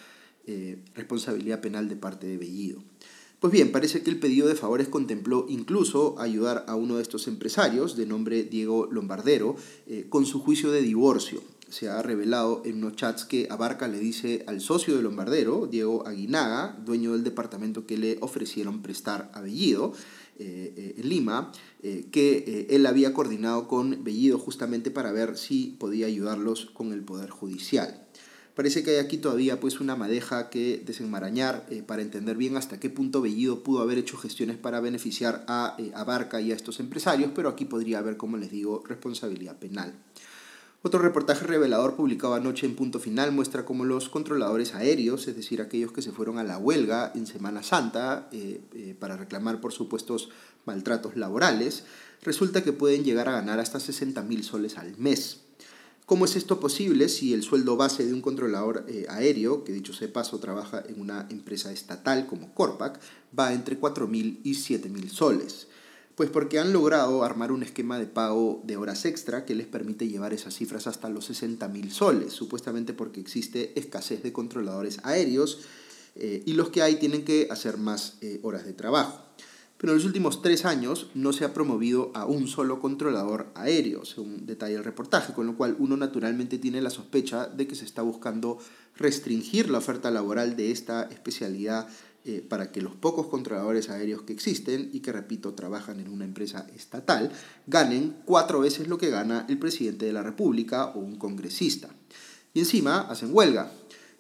eh, 0.47 0.79
responsabilidad 0.95 1.61
penal 1.61 1.91
de 1.91 1.97
parte 1.97 2.27
de 2.27 2.39
Bellido. 2.39 2.83
Pues 3.41 3.53
bien, 3.53 3.71
parece 3.71 4.03
que 4.03 4.11
el 4.11 4.19
pedido 4.19 4.49
de 4.49 4.57
favores 4.57 4.89
contempló 4.89 5.47
incluso 5.49 6.19
ayudar 6.19 6.65
a 6.67 6.75
uno 6.75 6.97
de 6.97 7.03
estos 7.03 7.29
empresarios, 7.29 7.97
de 7.97 8.05
nombre 8.05 8.43
Diego 8.43 8.89
Lombardero, 8.91 9.55
eh, 9.87 10.07
con 10.09 10.27
su 10.27 10.41
juicio 10.41 10.73
de 10.73 10.83
divorcio. 10.83 11.41
Se 11.69 11.89
ha 11.89 12.03
revelado 12.03 12.63
en 12.65 12.79
unos 12.79 12.97
chats 12.97 13.25
que 13.25 13.47
Abarca 13.49 13.87
le 13.87 14.01
dice 14.01 14.43
al 14.49 14.61
socio 14.61 14.97
de 14.97 15.03
Lombardero, 15.03 15.69
Diego 15.71 16.05
Aguinaga, 16.05 16.83
dueño 16.85 17.13
del 17.13 17.23
departamento 17.23 17.87
que 17.87 17.97
le 17.97 18.19
ofrecieron 18.23 18.83
prestar 18.83 19.31
a 19.33 19.41
Bellido, 19.41 19.93
eh, 20.41 20.73
eh, 20.77 20.95
en 20.99 21.09
Lima, 21.09 21.53
que 22.11 22.67
él 22.71 22.87
había 22.87 23.15
coordinado 23.15 23.69
con 23.69 24.03
Bellido 24.03 24.39
justamente 24.39 24.91
para 24.91 25.13
ver 25.13 25.37
si 25.37 25.77
podía 25.79 26.07
ayudarlos 26.07 26.67
con 26.67 26.93
el 26.93 27.05
Poder 27.05 27.31
Judicial. 27.31 28.08
Parece 28.59 28.83
que 28.83 28.91
hay 28.91 28.97
aquí 28.97 29.19
todavía 29.19 29.61
pues 29.61 29.79
una 29.79 29.95
madeja 29.95 30.51
que 30.51 30.83
desenmarañar 30.85 31.65
eh, 31.71 31.85
para 31.87 32.03
entender 32.03 32.37
bien 32.37 32.57
hasta 32.57 32.81
qué 32.81 32.91
punto 32.91 33.23
Bellido 33.23 33.63
pudo 33.63 33.83
haber 33.83 33.99
hecho 33.99 34.17
gestiones 34.17 34.57
para 34.57 34.81
beneficiar 34.81 35.45
a, 35.47 35.77
eh, 35.79 35.93
Barca 36.05 36.41
y 36.41 36.51
a 36.51 36.57
estos 36.57 36.81
empresarios, 36.81 37.31
pero 37.37 37.51
aquí 37.51 37.67
podría 37.67 38.01
haber, 38.01 38.17
como 38.17 38.37
les 38.37 38.51
digo, 38.51 38.83
responsabilidad 38.85 39.57
penal. 39.61 39.95
Otro 40.83 40.99
reportaje 40.99 41.47
revelador 41.47 41.95
publicado 41.95 42.35
anoche 42.35 42.67
en 42.67 42.75
Punto 42.75 42.99
Final 42.99 43.31
muestra 43.31 43.65
cómo 43.65 43.85
los 43.85 44.09
controladores 44.09 44.75
aéreos, 44.75 45.29
es 45.29 45.37
decir, 45.37 45.63
aquellos 45.63 45.93
que 45.93 46.03
se 46.03 46.11
fueron 46.11 46.39
a 46.39 46.43
la 46.43 46.59
huelga 46.59 47.13
en 47.15 47.29
Semana 47.29 47.63
Santa 47.63 48.29
eh, 48.33 48.97
para 48.99 49.17
reclamar 49.17 49.61
por 49.61 49.73
supuestos 49.73 50.31
maltratos 50.67 51.17
laborales, 51.17 51.85
resulta 52.25 52.65
que 52.65 52.73
pueden 52.73 53.05
llegar 53.05 53.29
a 53.29 53.33
ganar 53.35 53.61
hasta 53.61 53.79
60 53.79 54.21
mil 54.23 54.43
soles 54.43 54.79
al 54.79 54.99
mes. 54.99 55.43
¿Cómo 56.09 56.25
es 56.25 56.37
esto 56.37 56.59
posible 56.59 57.11
si 57.11 57.35
el 57.35 57.43
sueldo 57.43 57.77
base 57.77 58.07
de 58.07 58.15
un 58.15 58.23
controlador 58.23 58.87
eh, 58.89 59.05
aéreo, 59.11 59.63
que 59.63 59.75
dicho 59.75 59.93
sea 59.93 60.11
paso 60.11 60.39
trabaja 60.39 60.83
en 60.89 61.03
una 61.03 61.27
empresa 61.29 61.71
estatal 61.71 62.27
como 62.27 62.55
Corpac, 62.55 62.99
va 63.39 63.53
entre 63.53 63.79
4.000 63.79 64.39
y 64.43 64.55
7.000 64.55 65.11
soles? 65.11 65.69
Pues 66.15 66.31
porque 66.31 66.59
han 66.59 66.73
logrado 66.73 67.25
armar 67.25 67.53
un 67.53 67.63
esquema 67.63 67.99
de 67.99 68.07
pago 68.07 68.63
de 68.65 68.79
horas 68.79 69.05
extra 69.05 69.45
que 69.45 69.55
les 69.55 69.67
permite 69.67 70.09
llevar 70.09 70.33
esas 70.33 70.55
cifras 70.55 70.87
hasta 70.87 71.11
los 71.11 71.31
60.000 71.31 71.91
soles, 71.91 72.33
supuestamente 72.33 72.95
porque 72.95 73.21
existe 73.21 73.79
escasez 73.79 74.23
de 74.23 74.33
controladores 74.33 75.01
aéreos 75.03 75.61
eh, 76.15 76.43
y 76.47 76.55
los 76.55 76.71
que 76.71 76.81
hay 76.81 76.97
tienen 76.97 77.27
que 77.27 77.49
hacer 77.51 77.77
más 77.77 78.17
eh, 78.23 78.41
horas 78.43 78.65
de 78.65 78.73
trabajo 78.73 79.28
pero 79.79 79.93
en 79.93 79.99
los 79.99 80.05
últimos 80.05 80.43
tres 80.43 80.65
años 80.65 81.09
no 81.15 81.33
se 81.33 81.45
ha 81.45 81.55
promovido 81.55 82.11
a 82.15 82.27
un 82.27 82.49
solo 82.49 82.81
controlador 82.81 83.47
aéreo, 83.55 84.05
según 84.05 84.45
detalla 84.45 84.77
el 84.77 84.85
reportaje, 84.85 85.33
con 85.33 85.47
lo 85.47 85.57
cual 85.57 85.77
uno 85.79 85.97
naturalmente 85.97 86.59
tiene 86.59 86.83
la 86.83 86.91
sospecha 86.91 87.47
de 87.47 87.67
que 87.69 87.77
se 87.77 87.85
está 87.85 88.03
buscando 88.03 88.59
restringir 88.97 89.71
la 89.71 89.79
oferta 89.79 90.11
laboral 90.11 90.57
de 90.57 90.73
esta 90.73 91.05
especialidad 91.05 91.89
eh, 92.25 92.45
para 92.47 92.73
que 92.73 92.83
los 92.83 92.97
pocos 92.97 93.29
controladores 93.29 93.89
aéreos 93.89 94.23
que 94.23 94.33
existen 94.33 94.91
y 94.93 95.01
que, 95.01 95.13
repito, 95.13 95.55
trabajan 95.55 96.01
en 96.01 96.11
una 96.11 96.25
empresa 96.25 96.67
estatal, 96.75 97.31
ganen 97.69 98.17
cuatro 98.25 98.61
veces 98.61 98.89
lo 98.89 98.99
que 98.99 99.11
gana 99.11 99.47
el 99.49 99.59
presidente 99.59 100.07
de 100.07 100.13
la 100.13 100.25
República 100.25 100.87
o 100.87 100.99
un 100.99 101.17
congresista. 101.17 101.89
Y 102.53 102.59
encima 102.59 103.03
hacen 103.03 103.31
huelga. 103.33 103.71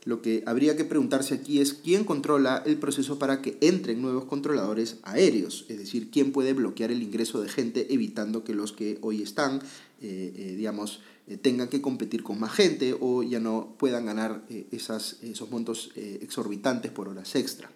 Lo 0.08 0.22
que 0.22 0.42
habría 0.46 0.74
que 0.74 0.86
preguntarse 0.86 1.34
aquí 1.34 1.60
es 1.60 1.74
quién 1.74 2.02
controla 2.02 2.62
el 2.64 2.78
proceso 2.78 3.18
para 3.18 3.42
que 3.42 3.58
entren 3.60 4.00
nuevos 4.00 4.24
controladores 4.24 4.96
aéreos, 5.02 5.66
es 5.68 5.78
decir, 5.78 6.10
quién 6.10 6.32
puede 6.32 6.54
bloquear 6.54 6.90
el 6.90 7.02
ingreso 7.02 7.42
de 7.42 7.50
gente 7.50 7.92
evitando 7.92 8.42
que 8.42 8.54
los 8.54 8.72
que 8.72 8.96
hoy 9.02 9.20
están, 9.20 9.60
eh, 10.00 10.32
eh, 10.34 10.54
digamos, 10.56 11.00
eh, 11.26 11.36
tengan 11.36 11.68
que 11.68 11.82
competir 11.82 12.22
con 12.22 12.40
más 12.40 12.52
gente 12.52 12.96
o 12.98 13.22
ya 13.22 13.38
no 13.38 13.74
puedan 13.78 14.06
ganar 14.06 14.46
esas, 14.70 15.18
esos 15.20 15.50
montos 15.50 15.90
exorbitantes 15.94 16.90
por 16.90 17.08
horas 17.08 17.36
extra. 17.36 17.70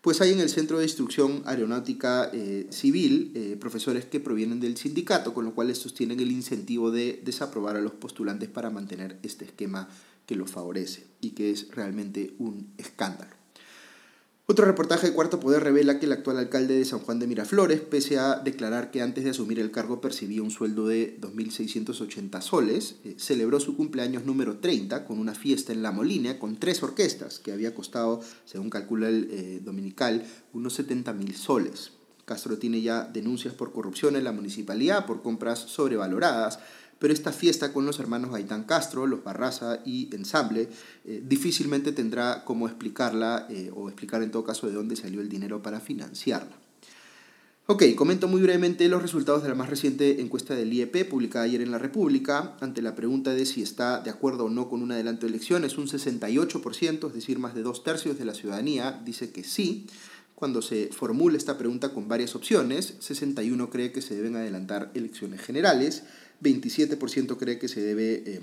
Pues 0.00 0.20
hay 0.20 0.32
en 0.32 0.40
el 0.40 0.48
Centro 0.48 0.78
de 0.78 0.86
Instrucción 0.86 1.42
Aeronáutica 1.44 2.32
Civil 2.70 3.56
profesores 3.60 4.06
que 4.06 4.18
provienen 4.18 4.58
del 4.58 4.76
sindicato, 4.76 5.34
con 5.34 5.44
lo 5.44 5.54
cual 5.54 5.70
estos 5.70 5.94
tienen 5.94 6.18
el 6.18 6.32
incentivo 6.32 6.90
de 6.90 7.20
desaprobar 7.24 7.76
a 7.76 7.80
los 7.80 7.92
postulantes 7.92 8.48
para 8.48 8.70
mantener 8.70 9.18
este 9.22 9.44
esquema 9.44 9.88
que 10.30 10.36
lo 10.36 10.46
favorece 10.46 11.08
y 11.20 11.30
que 11.30 11.50
es 11.50 11.66
realmente 11.72 12.34
un 12.38 12.72
escándalo. 12.78 13.32
Otro 14.46 14.64
reportaje 14.64 15.08
de 15.08 15.12
Cuarto 15.12 15.40
Poder 15.40 15.64
revela 15.64 15.98
que 15.98 16.06
el 16.06 16.12
actual 16.12 16.38
alcalde 16.38 16.76
de 16.76 16.84
San 16.84 17.00
Juan 17.00 17.18
de 17.18 17.26
Miraflores, 17.26 17.80
pese 17.80 18.16
a 18.16 18.36
declarar 18.36 18.92
que 18.92 19.02
antes 19.02 19.24
de 19.24 19.30
asumir 19.30 19.58
el 19.58 19.72
cargo 19.72 20.00
percibía 20.00 20.44
un 20.44 20.52
sueldo 20.52 20.86
de 20.86 21.18
2.680 21.20 22.42
soles, 22.42 22.96
eh, 23.04 23.16
celebró 23.18 23.58
su 23.58 23.76
cumpleaños 23.76 24.24
número 24.24 24.58
30 24.58 25.04
con 25.04 25.18
una 25.18 25.34
fiesta 25.34 25.72
en 25.72 25.82
La 25.82 25.90
Molina 25.90 26.38
con 26.38 26.54
tres 26.56 26.80
orquestas 26.84 27.40
que 27.40 27.50
había 27.50 27.74
costado, 27.74 28.20
según 28.44 28.70
calcula 28.70 29.08
el 29.08 29.28
eh, 29.32 29.60
dominical, 29.64 30.24
unos 30.52 30.78
70.000 30.78 31.34
soles. 31.34 31.90
Castro 32.24 32.56
tiene 32.56 32.82
ya 32.82 33.02
denuncias 33.02 33.54
por 33.54 33.72
corrupción 33.72 34.14
en 34.14 34.22
la 34.22 34.30
municipalidad 34.30 35.06
por 35.06 35.22
compras 35.22 35.58
sobrevaloradas 35.58 36.60
pero 37.00 37.14
esta 37.14 37.32
fiesta 37.32 37.72
con 37.72 37.86
los 37.86 37.98
hermanos 37.98 38.30
Gaitán 38.30 38.64
Castro, 38.64 39.06
los 39.06 39.24
Barraza 39.24 39.80
y 39.86 40.14
Ensamble, 40.14 40.68
eh, 41.06 41.22
difícilmente 41.26 41.92
tendrá 41.92 42.44
cómo 42.44 42.68
explicarla 42.68 43.46
eh, 43.48 43.72
o 43.74 43.88
explicar 43.88 44.22
en 44.22 44.30
todo 44.30 44.44
caso 44.44 44.68
de 44.68 44.74
dónde 44.74 44.96
salió 44.96 45.22
el 45.22 45.28
dinero 45.30 45.62
para 45.62 45.80
financiarla. 45.80 46.56
Ok, 47.66 47.84
comento 47.94 48.28
muy 48.28 48.42
brevemente 48.42 48.88
los 48.88 49.00
resultados 49.00 49.42
de 49.42 49.48
la 49.48 49.54
más 49.54 49.70
reciente 49.70 50.20
encuesta 50.20 50.54
del 50.54 50.72
IEP 50.72 51.08
publicada 51.08 51.44
ayer 51.44 51.62
en 51.62 51.70
La 51.70 51.78
República. 51.78 52.56
Ante 52.60 52.82
la 52.82 52.94
pregunta 52.94 53.32
de 53.32 53.46
si 53.46 53.62
está 53.62 54.00
de 54.00 54.10
acuerdo 54.10 54.46
o 54.46 54.50
no 54.50 54.68
con 54.68 54.82
un 54.82 54.92
adelanto 54.92 55.24
de 55.24 55.30
elecciones, 55.30 55.78
un 55.78 55.86
68%, 55.86 57.06
es 57.06 57.14
decir, 57.14 57.38
más 57.38 57.54
de 57.54 57.62
dos 57.62 57.82
tercios 57.82 58.18
de 58.18 58.24
la 58.24 58.34
ciudadanía, 58.34 59.00
dice 59.04 59.30
que 59.30 59.44
sí. 59.44 59.86
Cuando 60.34 60.62
se 60.62 60.88
formula 60.88 61.36
esta 61.36 61.58
pregunta 61.58 61.94
con 61.94 62.08
varias 62.08 62.34
opciones, 62.34 62.94
61 62.98 63.70
cree 63.70 63.92
que 63.92 64.02
se 64.02 64.16
deben 64.16 64.36
adelantar 64.36 64.90
elecciones 64.94 65.40
generales 65.40 66.02
27% 66.42 67.36
cree 67.36 67.58
que 67.58 67.68
se 67.68 67.80
debe... 67.80 68.22
Eh, 68.26 68.40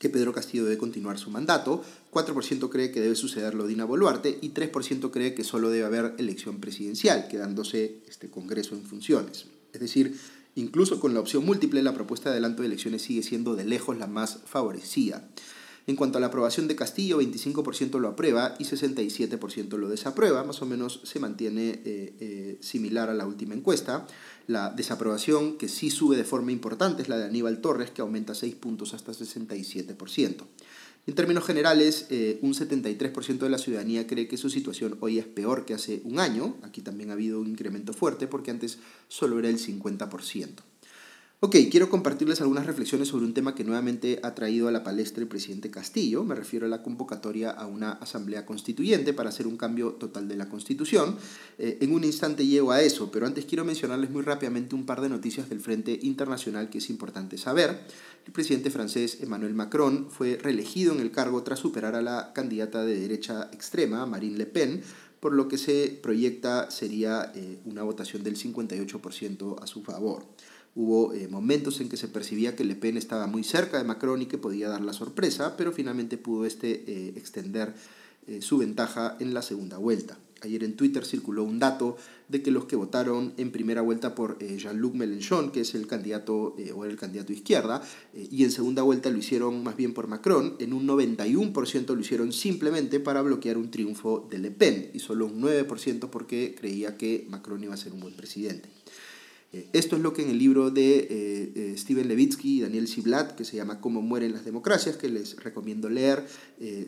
que 0.00 0.08
Pedro 0.08 0.32
Castillo 0.32 0.64
debe 0.64 0.78
continuar 0.78 1.18
su 1.18 1.30
mandato, 1.30 1.84
4% 2.10 2.70
cree 2.70 2.90
que 2.90 3.02
debe 3.02 3.14
suceder 3.14 3.54
lo 3.54 3.66
Dina 3.66 3.84
Boluarte 3.84 4.38
y 4.40 4.52
3% 4.54 5.10
cree 5.10 5.34
que 5.34 5.44
solo 5.44 5.68
debe 5.68 5.84
haber 5.84 6.14
elección 6.16 6.58
presidencial, 6.58 7.28
quedándose 7.28 7.98
este 8.08 8.30
Congreso 8.30 8.74
en 8.74 8.82
funciones. 8.82 9.44
Es 9.74 9.80
decir, 9.80 10.18
incluso 10.54 11.00
con 11.00 11.12
la 11.12 11.20
opción 11.20 11.44
múltiple, 11.44 11.82
la 11.82 11.92
propuesta 11.92 12.30
de 12.30 12.36
adelanto 12.36 12.62
de 12.62 12.68
elecciones 12.68 13.02
sigue 13.02 13.22
siendo 13.22 13.56
de 13.56 13.66
lejos 13.66 13.98
la 13.98 14.06
más 14.06 14.38
favorecida. 14.46 15.28
En 15.90 15.96
cuanto 15.96 16.18
a 16.18 16.20
la 16.20 16.28
aprobación 16.28 16.68
de 16.68 16.76
Castillo, 16.76 17.20
25% 17.20 17.98
lo 17.98 18.06
aprueba 18.06 18.54
y 18.60 18.64
67% 18.64 19.76
lo 19.76 19.88
desaprueba, 19.88 20.44
más 20.44 20.62
o 20.62 20.64
menos 20.64 21.00
se 21.02 21.18
mantiene 21.18 21.80
eh, 21.84 22.14
eh, 22.20 22.58
similar 22.60 23.10
a 23.10 23.14
la 23.14 23.26
última 23.26 23.54
encuesta. 23.54 24.06
La 24.46 24.70
desaprobación 24.70 25.58
que 25.58 25.66
sí 25.66 25.90
sube 25.90 26.16
de 26.16 26.22
forma 26.22 26.52
importante 26.52 27.02
es 27.02 27.08
la 27.08 27.18
de 27.18 27.24
Aníbal 27.24 27.60
Torres, 27.60 27.90
que 27.90 28.02
aumenta 28.02 28.36
6 28.36 28.54
puntos 28.54 28.94
hasta 28.94 29.10
67%. 29.10 30.44
En 31.08 31.14
términos 31.16 31.44
generales, 31.44 32.06
eh, 32.10 32.38
un 32.40 32.54
73% 32.54 33.38
de 33.40 33.50
la 33.50 33.58
ciudadanía 33.58 34.06
cree 34.06 34.28
que 34.28 34.36
su 34.36 34.48
situación 34.48 34.96
hoy 35.00 35.18
es 35.18 35.26
peor 35.26 35.64
que 35.64 35.74
hace 35.74 36.02
un 36.04 36.20
año. 36.20 36.56
Aquí 36.62 36.82
también 36.82 37.10
ha 37.10 37.14
habido 37.14 37.40
un 37.40 37.48
incremento 37.48 37.94
fuerte 37.94 38.28
porque 38.28 38.52
antes 38.52 38.78
solo 39.08 39.40
era 39.40 39.48
el 39.48 39.58
50%. 39.58 40.69
Ok, 41.42 41.56
quiero 41.70 41.88
compartirles 41.88 42.42
algunas 42.42 42.66
reflexiones 42.66 43.08
sobre 43.08 43.24
un 43.24 43.32
tema 43.32 43.54
que 43.54 43.64
nuevamente 43.64 44.20
ha 44.22 44.34
traído 44.34 44.68
a 44.68 44.70
la 44.70 44.84
palestra 44.84 45.22
el 45.22 45.28
presidente 45.28 45.70
Castillo. 45.70 46.22
Me 46.22 46.34
refiero 46.34 46.66
a 46.66 46.68
la 46.68 46.82
convocatoria 46.82 47.48
a 47.48 47.66
una 47.66 47.92
asamblea 47.92 48.44
constituyente 48.44 49.14
para 49.14 49.30
hacer 49.30 49.46
un 49.46 49.56
cambio 49.56 49.92
total 49.92 50.28
de 50.28 50.36
la 50.36 50.50
constitución. 50.50 51.16
Eh, 51.56 51.78
en 51.80 51.94
un 51.94 52.04
instante 52.04 52.46
llego 52.46 52.72
a 52.72 52.82
eso, 52.82 53.10
pero 53.10 53.24
antes 53.24 53.46
quiero 53.46 53.64
mencionarles 53.64 54.10
muy 54.10 54.20
rápidamente 54.20 54.74
un 54.74 54.84
par 54.84 55.00
de 55.00 55.08
noticias 55.08 55.48
del 55.48 55.60
Frente 55.60 55.98
Internacional 56.02 56.68
que 56.68 56.76
es 56.76 56.90
importante 56.90 57.38
saber. 57.38 57.86
El 58.26 58.32
presidente 58.34 58.70
francés 58.70 59.22
Emmanuel 59.22 59.54
Macron 59.54 60.10
fue 60.10 60.36
reelegido 60.36 60.92
en 60.92 61.00
el 61.00 61.10
cargo 61.10 61.42
tras 61.42 61.60
superar 61.60 61.94
a 61.94 62.02
la 62.02 62.34
candidata 62.34 62.84
de 62.84 63.00
derecha 63.00 63.48
extrema, 63.50 64.04
Marine 64.04 64.36
Le 64.36 64.44
Pen, 64.44 64.82
por 65.20 65.32
lo 65.32 65.48
que 65.48 65.56
se 65.56 65.98
proyecta 66.02 66.70
sería 66.70 67.32
eh, 67.34 67.60
una 67.64 67.82
votación 67.82 68.22
del 68.22 68.36
58% 68.36 69.62
a 69.62 69.66
su 69.66 69.82
favor. 69.82 70.26
Hubo 70.76 71.12
eh, 71.14 71.26
momentos 71.26 71.80
en 71.80 71.88
que 71.88 71.96
se 71.96 72.06
percibía 72.06 72.54
que 72.54 72.64
Le 72.64 72.76
Pen 72.76 72.96
estaba 72.96 73.26
muy 73.26 73.42
cerca 73.42 73.78
de 73.78 73.84
Macron 73.84 74.22
y 74.22 74.26
que 74.26 74.38
podía 74.38 74.68
dar 74.68 74.82
la 74.82 74.92
sorpresa, 74.92 75.56
pero 75.56 75.72
finalmente 75.72 76.16
pudo 76.16 76.46
este, 76.46 76.84
eh, 76.86 77.12
extender 77.16 77.74
eh, 78.28 78.40
su 78.40 78.58
ventaja 78.58 79.16
en 79.18 79.34
la 79.34 79.42
segunda 79.42 79.78
vuelta. 79.78 80.16
Ayer 80.42 80.62
en 80.62 80.76
Twitter 80.76 81.04
circuló 81.04 81.42
un 81.42 81.58
dato 81.58 81.98
de 82.28 82.40
que 82.40 82.52
los 82.52 82.66
que 82.66 82.76
votaron 82.76 83.34
en 83.36 83.50
primera 83.50 83.82
vuelta 83.82 84.14
por 84.14 84.38
Jean-Luc 84.38 84.94
Mélenchon, 84.94 85.50
que 85.50 85.62
es 85.62 85.74
el 85.74 85.86
candidato 85.86 86.56
o 86.74 86.84
el 86.86 86.96
candidato 86.96 87.34
izquierda, 87.34 87.82
y 88.14 88.42
en 88.42 88.50
segunda 88.50 88.82
vuelta 88.82 89.10
lo 89.10 89.18
hicieron 89.18 89.62
más 89.62 89.76
bien 89.76 89.92
por 89.92 90.06
Macron, 90.06 90.56
en 90.58 90.72
un 90.72 90.88
91% 90.88 91.94
lo 91.94 92.00
hicieron 92.00 92.32
simplemente 92.32 93.00
para 93.00 93.20
bloquear 93.20 93.58
un 93.58 93.70
triunfo 93.70 94.26
de 94.30 94.38
Le 94.38 94.50
Pen 94.50 94.90
y 94.94 95.00
solo 95.00 95.26
un 95.26 95.42
9% 95.42 96.08
porque 96.08 96.54
creía 96.58 96.96
que 96.96 97.26
Macron 97.28 97.62
iba 97.62 97.74
a 97.74 97.76
ser 97.76 97.92
un 97.92 98.00
buen 98.00 98.14
presidente. 98.14 98.70
Eh, 99.52 99.68
esto 99.72 99.96
es 99.96 100.02
lo 100.02 100.12
que 100.12 100.22
en 100.22 100.30
el 100.30 100.38
libro 100.38 100.70
de 100.70 100.98
eh, 100.98 101.52
eh, 101.54 101.74
Steven 101.76 102.06
Levitsky 102.06 102.58
y 102.58 102.60
Daniel 102.60 102.86
Ziblatt, 102.86 103.34
que 103.34 103.44
se 103.44 103.56
llama 103.56 103.80
Cómo 103.80 104.00
mueren 104.00 104.32
las 104.32 104.44
democracias, 104.44 104.96
que 104.96 105.08
les 105.08 105.36
recomiendo 105.42 105.88
leer, 105.88 106.24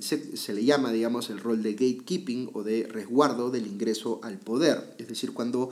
se, 0.00 0.52
le 0.52 0.64
llama, 0.64 0.92
digamos, 0.92 1.30
el 1.30 1.40
rol 1.40 1.62
de 1.62 1.72
gatekeeping 1.72 2.50
o 2.52 2.62
de 2.62 2.86
resguardo 2.86 3.50
del 3.50 3.66
ingreso 3.66 4.20
al 4.22 4.38
poder. 4.38 4.94
Es 4.98 5.08
decir, 5.08 5.32
cuando 5.32 5.70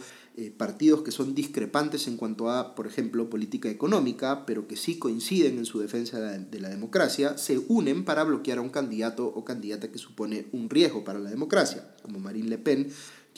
partidos 0.56 1.02
que 1.02 1.10
son 1.10 1.34
discrepantes 1.34 2.08
en 2.08 2.16
cuanto 2.16 2.48
a, 2.48 2.74
por 2.74 2.86
ejemplo, 2.86 3.28
política 3.28 3.68
económica, 3.68 4.46
pero 4.46 4.66
que 4.66 4.76
sí 4.76 4.98
coinciden 4.98 5.58
en 5.58 5.66
su 5.66 5.80
defensa 5.80 6.18
de 6.18 6.60
la 6.60 6.70
democracia, 6.70 7.36
se 7.36 7.58
unen 7.68 8.06
para 8.06 8.24
bloquear 8.24 8.56
a 8.56 8.62
un 8.62 8.70
candidato 8.70 9.26
o 9.26 9.44
candidata 9.44 9.92
que 9.92 9.98
supone 9.98 10.46
un 10.52 10.70
riesgo 10.70 11.04
para 11.04 11.18
la 11.18 11.28
democracia, 11.28 11.94
como 12.02 12.20
Marine 12.20 12.48
Le 12.48 12.58
Pen 12.58 12.90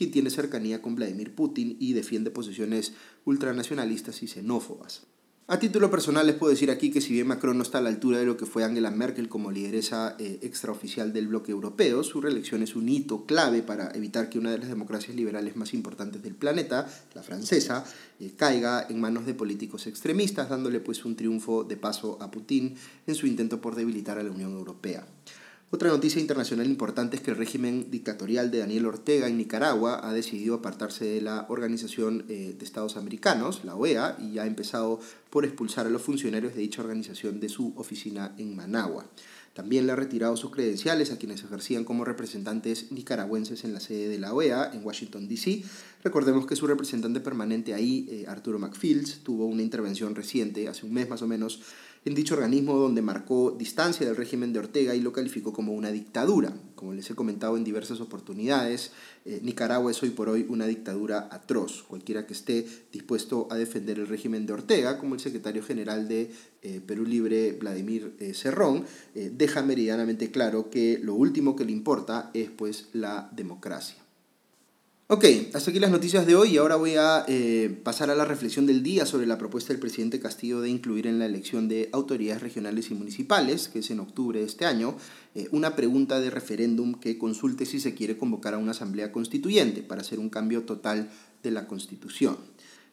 tiene 0.09 0.31
cercanía 0.31 0.83
con 0.83 0.95
Vladimir 0.95 1.35
Putin 1.35 1.77
y 1.79 1.93
defiende 1.93 2.31
posiciones 2.31 2.95
ultranacionalistas 3.25 4.23
y 4.23 4.29
xenófobas. 4.29 5.07
A 5.49 5.59
título 5.59 5.91
personal 5.91 6.27
les 6.27 6.37
puedo 6.37 6.51
decir 6.51 6.71
aquí 6.71 6.91
que 6.91 7.01
si 7.01 7.13
bien 7.13 7.27
Macron 7.27 7.59
no 7.59 7.65
está 7.65 7.79
a 7.79 7.81
la 7.81 7.91
altura 7.91 8.17
de 8.17 8.25
lo 8.25 8.37
que 8.37 8.47
fue 8.47 8.65
Angela 8.65 8.91
Merkel 8.91 9.29
como 9.29 9.51
lideresa 9.51 10.17
eh, 10.19 10.39
extraoficial 10.41 11.13
del 11.13 11.29
bloque 11.29 11.51
europeo, 11.51 12.05
su 12.05 12.21
reelección 12.21 12.63
es 12.63 12.77
un 12.77 12.89
hito 12.89 13.27
clave 13.27 13.63
para 13.63 13.91
evitar 13.91 14.31
que 14.31 14.39
una 14.39 14.53
de 14.53 14.59
las 14.59 14.69
democracias 14.69 15.17
liberales 15.17 15.57
más 15.57 15.75
importantes 15.75 16.23
del 16.23 16.37
planeta, 16.37 16.89
la 17.15 17.25
francesa, 17.25 17.85
eh, 18.21 18.33
caiga 18.37 18.87
en 18.89 19.01
manos 19.01 19.27
de 19.27 19.35
políticos 19.35 19.89
extremistas, 19.89 20.49
dándole 20.49 20.81
pues 20.81 21.05
un 21.05 21.17
triunfo 21.17 21.65
de 21.65 21.77
paso 21.77 22.17
a 22.23 22.31
Putin 22.31 22.77
en 23.07 23.15
su 23.15 23.27
intento 23.27 23.61
por 23.61 23.75
debilitar 23.75 24.19
a 24.19 24.23
la 24.23 24.31
Unión 24.31 24.53
Europea. 24.53 25.07
Otra 25.75 25.89
noticia 25.89 26.21
internacional 26.21 26.67
importante 26.67 27.17
es 27.17 27.23
que 27.23 27.31
el 27.31 27.39
régimen 27.39 27.91
dictatorial 27.91 28.51
de 28.51 28.59
Daniel 28.59 28.85
Ortega 28.85 29.27
en 29.27 29.39
Nicaragua 29.39 30.07
ha 30.07 30.13
decidido 30.13 30.57
apartarse 30.57 31.07
de 31.07 31.23
la 31.23 31.47
Organización 31.49 32.27
eh, 32.29 32.55
de 32.59 32.63
Estados 32.63 32.99
Americanos, 32.99 33.65
la 33.65 33.75
OEA, 33.75 34.19
y 34.21 34.39
ha 34.39 34.45
empezado 34.45 35.01
por 35.31 35.47
expulsar 35.47 35.87
a 35.87 35.89
los 35.89 36.03
funcionarios 36.03 36.55
de 36.55 36.61
dicha 36.61 36.83
organización 36.83 37.41
de 37.41 37.49
su 37.49 37.73
oficina 37.77 38.35
en 38.37 38.55
Managua. 38.55 39.07
También 39.55 39.87
le 39.87 39.93
ha 39.93 39.97
retirado 39.97 40.37
sus 40.37 40.51
credenciales 40.51 41.11
a 41.11 41.17
quienes 41.17 41.43
ejercían 41.43 41.85
como 41.85 42.05
representantes 42.05 42.93
nicaragüenses 42.93 43.65
en 43.65 43.73
la 43.73 43.81
sede 43.81 44.09
de 44.09 44.19
la 44.19 44.35
OEA 44.35 44.73
en 44.75 44.85
Washington, 44.85 45.27
D.C. 45.27 45.63
Recordemos 46.05 46.47
que 46.47 46.57
su 46.57 46.67
representante 46.67 47.21
permanente 47.21 47.73
ahí, 47.73 48.07
eh, 48.11 48.25
Arturo 48.29 48.59
McFields, 48.59 49.21
tuvo 49.23 49.47
una 49.47 49.63
intervención 49.63 50.15
reciente, 50.15 50.69
hace 50.69 50.85
un 50.85 50.93
mes 50.93 51.09
más 51.09 51.23
o 51.23 51.27
menos, 51.27 51.61
en 52.05 52.15
dicho 52.15 52.35
organismo 52.35 52.77
donde 52.77 53.01
marcó 53.01 53.53
distancia 53.53 54.05
del 54.07 54.17
régimen 54.17 54.53
de 54.53 54.59
Ortega 54.59 54.95
y 54.95 55.01
lo 55.01 55.13
calificó 55.13 55.53
como 55.53 55.73
una 55.73 55.93
dictadura. 55.93 56.53
Como 56.75 56.95
les 56.95 57.09
he 57.11 57.15
comentado 57.15 57.57
en 57.57 57.63
diversas 57.63 58.01
oportunidades, 58.01 58.91
eh, 59.25 59.41
Nicaragua 59.43 59.91
es 59.91 60.03
hoy 60.03 60.11
por 60.11 60.29
hoy 60.29 60.45
una 60.49 60.67
dictadura 60.67 61.29
atroz. 61.31 61.85
Cualquiera 61.85 62.27
que 62.27 62.33
esté 62.33 62.67
dispuesto 62.91 63.47
a 63.51 63.57
defender 63.57 64.01
el 64.01 64.09
régimen 64.09 64.47
de 64.47 64.53
Ortega, 64.53 64.99
como 64.99 65.15
el 65.15 65.21
secretario 65.21 65.63
general 65.63 66.09
de 66.09 66.33
eh, 66.63 66.81
Perú 66.85 67.05
Libre, 67.05 67.53
Vladimir 67.53 68.17
eh, 68.19 68.35
Cerrón, 68.35 68.85
deja 69.15 69.63
meridianamente 69.63 70.31
claro 70.31 70.71
que 70.71 70.99
lo 71.01 71.15
último 71.15 71.55
que 71.55 71.65
le 71.65 71.73
importa 71.73 72.31
es 72.35 72.51
pues 72.51 72.89
la 72.93 73.31
democracia. 73.33 74.02
Ok, 75.15 75.27
hasta 75.53 75.71
aquí 75.71 75.79
las 75.79 75.91
noticias 75.91 76.27
de 76.27 76.37
hoy 76.37 76.55
y 76.55 76.57
ahora 76.57 76.77
voy 76.77 76.95
a 76.95 77.27
eh, 77.29 77.69
pasar 77.85 78.09
a 78.09 78.17
la 78.17 78.25
reflexión 78.25 78.65
del 78.65 78.83
día 78.83 79.05
sobre 79.05 79.27
la 79.27 79.37
propuesta 79.37 79.71
del 79.71 79.79
presidente 79.79 80.21
Castillo 80.21 80.63
de 80.63 80.71
incluir 80.71 81.07
en 81.07 81.19
la 81.19 81.27
elección 81.27 81.69
de 81.69 81.91
autoridades 81.93 82.41
regionales 82.41 82.91
y 82.91 82.95
municipales, 82.95 83.69
que 83.69 83.81
es 83.81 83.91
en 83.91 84.01
octubre 84.01 84.41
de 84.41 84.47
este 84.47 84.65
año, 84.65 84.97
eh, 85.35 85.49
una 85.53 85.77
pregunta 85.77 86.19
de 86.19 86.31
referéndum 86.31 86.95
que 86.95 87.19
consulte 87.19 87.67
si 87.67 87.79
se 87.79 87.95
quiere 87.95 88.17
convocar 88.17 88.55
a 88.55 88.57
una 88.57 88.71
asamblea 88.71 89.13
constituyente 89.13 89.83
para 89.83 90.01
hacer 90.01 90.19
un 90.19 90.31
cambio 90.31 90.63
total 90.63 91.11
de 91.43 91.51
la 91.51 91.67
constitución. 91.67 92.39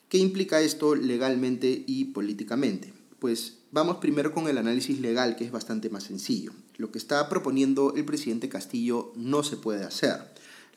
¿Qué 0.10 0.18
implica 0.18 0.60
esto 0.60 0.96
legalmente 0.96 1.86
y 1.88 2.04
políticamente? 2.04 2.92
Pues 3.20 3.60
vamos 3.72 4.00
primero 4.00 4.34
con 4.34 4.50
el 4.50 4.58
análisis 4.58 5.00
legal, 5.00 5.38
que 5.38 5.46
es 5.46 5.52
bastante 5.52 5.90
más 5.90 6.04
sencillo. 6.04 6.52
Lo 6.76 6.92
que 6.92 6.98
está 6.98 7.30
proponiendo 7.30 7.94
el 7.96 8.04
presidente 8.04 8.50
Castillo 8.50 9.14
no 9.16 9.42
se 9.42 9.56
puede 9.56 9.86
hacer. 9.86 10.18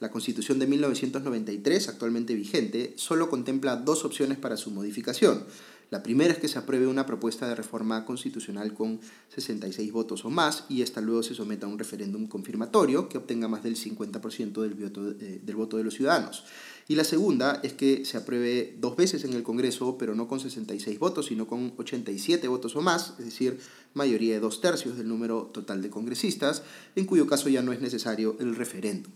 La 0.03 0.11
Constitución 0.11 0.59
de 0.59 0.67
1993, 0.67 1.89
actualmente 1.89 2.35
vigente, 2.35 2.93
solo 2.97 3.31
contempla 3.31 3.77
dos 3.77 4.05
opciones 4.05 4.37
para 4.37 4.57
su 4.57 4.73
modificación. 4.73 5.45
La 5.91 6.03
primera 6.03 6.33
es 6.33 6.41
que 6.41 6.49
se 6.49 6.59
apruebe 6.59 6.89
una 6.89 7.07
propuesta 7.07 7.47
de 7.47 7.55
reforma 7.55 8.05
constitucional 8.05 8.75
con 8.75 8.99
66 9.33 9.93
votos 9.93 10.25
o 10.25 10.31
más 10.31 10.65
y 10.69 10.83
esta 10.83 11.01
luego 11.01 11.23
se 11.23 11.37
someta 11.37 11.67
a 11.67 11.69
un 11.69 11.79
referéndum 11.79 12.27
confirmatorio 12.27 13.09
que 13.09 13.17
obtenga 13.17 13.47
más 13.47 13.63
del 13.63 13.77
50% 13.77 14.61
del 14.61 14.75
voto, 14.75 15.09
eh, 15.21 15.41
del 15.41 15.55
voto 15.55 15.77
de 15.77 15.85
los 15.85 15.95
ciudadanos. 15.95 16.43
Y 16.89 16.97
la 16.97 17.05
segunda 17.05 17.61
es 17.63 17.75
que 17.75 18.05
se 18.05 18.17
apruebe 18.17 18.77
dos 18.81 18.97
veces 18.97 19.23
en 19.23 19.35
el 19.35 19.45
Congreso, 19.45 19.97
pero 19.99 20.17
no 20.17 20.27
con 20.27 20.41
66 20.41 20.99
votos, 20.99 21.27
sino 21.27 21.47
con 21.47 21.75
87 21.77 22.49
votos 22.49 22.75
o 22.75 22.81
más, 22.81 23.15
es 23.21 23.27
decir, 23.27 23.61
mayoría 23.95 24.35
de 24.35 24.41
dos 24.41 24.61
tercios 24.61 24.97
del 24.97 25.07
número 25.07 25.51
total 25.55 25.81
de 25.81 25.91
congresistas, 25.91 26.65
en 26.97 27.07
cuyo 27.07 27.29
caso 27.29 27.49
ya 27.49 27.63
no 27.63 27.73
es 27.73 27.81
necesario 27.81 28.37
el 28.41 28.57
referéndum. 28.57 29.13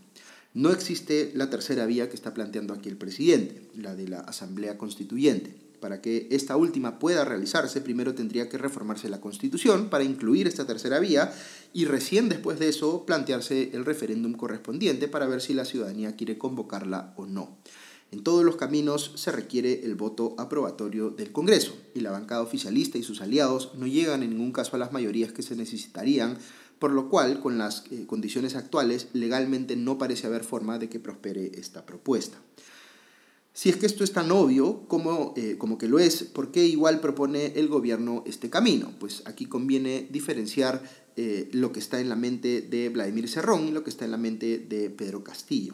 No 0.57 0.71
existe 0.71 1.31
la 1.35 1.51
tercera 1.51 1.85
vía 1.85 2.09
que 2.09 2.15
está 2.15 2.33
planteando 2.33 2.73
aquí 2.73 2.89
el 2.89 2.97
presidente, 2.97 3.61
la 3.75 3.93
de 3.93 4.07
la 4.07 4.21
Asamblea 4.21 4.75
Constituyente. 4.75 5.55
Para 5.79 6.01
que 6.01 6.27
esta 6.31 6.57
última 6.57 6.97
pueda 6.97 7.23
realizarse, 7.23 7.79
primero 7.79 8.15
tendría 8.15 8.49
que 8.49 8.57
reformarse 8.57 9.07
la 9.07 9.21
Constitución 9.21 9.91
para 9.91 10.03
incluir 10.03 10.47
esta 10.47 10.65
tercera 10.65 10.97
vía 10.97 11.31
y 11.73 11.85
recién 11.85 12.27
después 12.27 12.57
de 12.57 12.69
eso 12.69 13.05
plantearse 13.05 13.69
el 13.73 13.85
referéndum 13.85 14.33
correspondiente 14.33 15.07
para 15.07 15.27
ver 15.27 15.41
si 15.41 15.53
la 15.53 15.63
ciudadanía 15.63 16.15
quiere 16.15 16.39
convocarla 16.39 17.13
o 17.17 17.27
no. 17.27 17.59
En 18.09 18.23
todos 18.23 18.43
los 18.43 18.55
caminos 18.55 19.11
se 19.13 19.31
requiere 19.31 19.83
el 19.83 19.93
voto 19.93 20.33
aprobatorio 20.39 21.11
del 21.11 21.31
Congreso 21.31 21.77
y 21.93 21.99
la 21.99 22.09
bancada 22.09 22.41
oficialista 22.41 22.97
y 22.97 23.03
sus 23.03 23.21
aliados 23.21 23.73
no 23.75 23.85
llegan 23.85 24.23
en 24.23 24.31
ningún 24.31 24.53
caso 24.53 24.75
a 24.75 24.79
las 24.79 24.91
mayorías 24.91 25.33
que 25.33 25.43
se 25.43 25.55
necesitarían 25.55 26.39
por 26.79 26.91
lo 26.91 27.09
cual, 27.09 27.39
con 27.39 27.57
las 27.57 27.83
eh, 27.91 28.05
condiciones 28.05 28.55
actuales, 28.55 29.07
legalmente 29.13 29.75
no 29.75 29.97
parece 29.97 30.27
haber 30.27 30.43
forma 30.43 30.77
de 30.79 30.89
que 30.89 30.99
prospere 30.99 31.51
esta 31.55 31.85
propuesta. 31.85 32.37
Si 33.53 33.69
es 33.69 33.77
que 33.77 33.87
esto 33.87 34.03
es 34.03 34.13
tan 34.13 34.29
obvio 34.29 34.87
como, 34.87 35.33
eh, 35.35 35.55
como 35.57 35.79
que 35.79 35.87
lo 35.87 35.97
es, 35.97 36.23
¿por 36.23 36.51
qué 36.51 36.67
igual 36.67 36.99
propone 36.99 37.53
el 37.55 37.67
gobierno 37.67 38.23
este 38.27 38.51
camino? 38.51 38.93
Pues 38.99 39.23
aquí 39.25 39.47
conviene 39.47 40.07
diferenciar 40.11 40.83
eh, 41.15 41.49
lo 41.53 41.71
que 41.71 41.79
está 41.79 41.99
en 41.99 42.09
la 42.09 42.15
mente 42.15 42.61
de 42.61 42.89
Vladimir 42.89 43.27
Cerrón 43.27 43.67
y 43.67 43.71
lo 43.71 43.83
que 43.83 43.89
está 43.89 44.05
en 44.05 44.11
la 44.11 44.17
mente 44.17 44.59
de 44.59 44.91
Pedro 44.91 45.23
Castillo. 45.23 45.73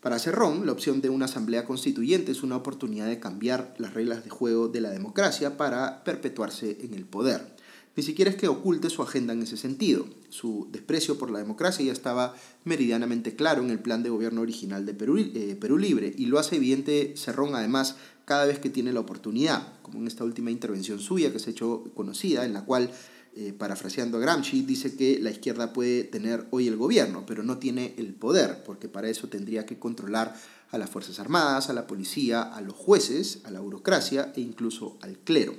Para 0.00 0.18
Cerrón, 0.18 0.66
la 0.66 0.72
opción 0.72 1.00
de 1.00 1.10
una 1.10 1.26
asamblea 1.26 1.64
constituyente 1.64 2.32
es 2.32 2.42
una 2.42 2.56
oportunidad 2.56 3.06
de 3.06 3.20
cambiar 3.20 3.72
las 3.78 3.94
reglas 3.94 4.24
de 4.24 4.30
juego 4.30 4.66
de 4.66 4.80
la 4.80 4.90
democracia 4.90 5.56
para 5.56 6.02
perpetuarse 6.02 6.78
en 6.80 6.92
el 6.92 7.04
poder. 7.04 7.51
Ni 7.94 8.02
siquiera 8.02 8.30
es 8.30 8.36
que 8.36 8.48
oculte 8.48 8.88
su 8.88 9.02
agenda 9.02 9.34
en 9.34 9.42
ese 9.42 9.58
sentido. 9.58 10.06
Su 10.30 10.66
desprecio 10.72 11.18
por 11.18 11.30
la 11.30 11.38
democracia 11.38 11.84
ya 11.84 11.92
estaba 11.92 12.34
meridianamente 12.64 13.36
claro 13.36 13.62
en 13.62 13.70
el 13.70 13.80
plan 13.80 14.02
de 14.02 14.08
gobierno 14.08 14.40
original 14.40 14.86
de 14.86 14.94
Perú, 14.94 15.18
eh, 15.18 15.56
Perú 15.60 15.76
Libre 15.76 16.12
y 16.16 16.26
lo 16.26 16.38
hace 16.38 16.56
evidente 16.56 17.14
Cerrón 17.16 17.54
además 17.54 17.96
cada 18.24 18.46
vez 18.46 18.58
que 18.58 18.70
tiene 18.70 18.92
la 18.92 19.00
oportunidad, 19.00 19.74
como 19.82 19.98
en 19.98 20.06
esta 20.06 20.24
última 20.24 20.50
intervención 20.50 21.00
suya 21.00 21.32
que 21.32 21.38
se 21.38 21.50
ha 21.50 21.52
hecho 21.52 21.84
conocida, 21.94 22.46
en 22.46 22.54
la 22.54 22.64
cual, 22.64 22.90
eh, 23.34 23.52
parafraseando 23.52 24.16
a 24.16 24.20
Gramsci, 24.20 24.62
dice 24.62 24.96
que 24.96 25.18
la 25.20 25.30
izquierda 25.30 25.72
puede 25.72 26.04
tener 26.04 26.46
hoy 26.50 26.68
el 26.68 26.76
gobierno, 26.76 27.24
pero 27.26 27.42
no 27.42 27.58
tiene 27.58 27.94
el 27.98 28.14
poder, 28.14 28.62
porque 28.64 28.88
para 28.88 29.10
eso 29.10 29.28
tendría 29.28 29.66
que 29.66 29.78
controlar 29.78 30.34
a 30.70 30.78
las 30.78 30.88
Fuerzas 30.88 31.18
Armadas, 31.18 31.68
a 31.68 31.74
la 31.74 31.86
policía, 31.86 32.42
a 32.42 32.60
los 32.62 32.74
jueces, 32.74 33.40
a 33.44 33.50
la 33.50 33.60
burocracia 33.60 34.32
e 34.34 34.40
incluso 34.40 34.96
al 35.02 35.18
clero. 35.18 35.54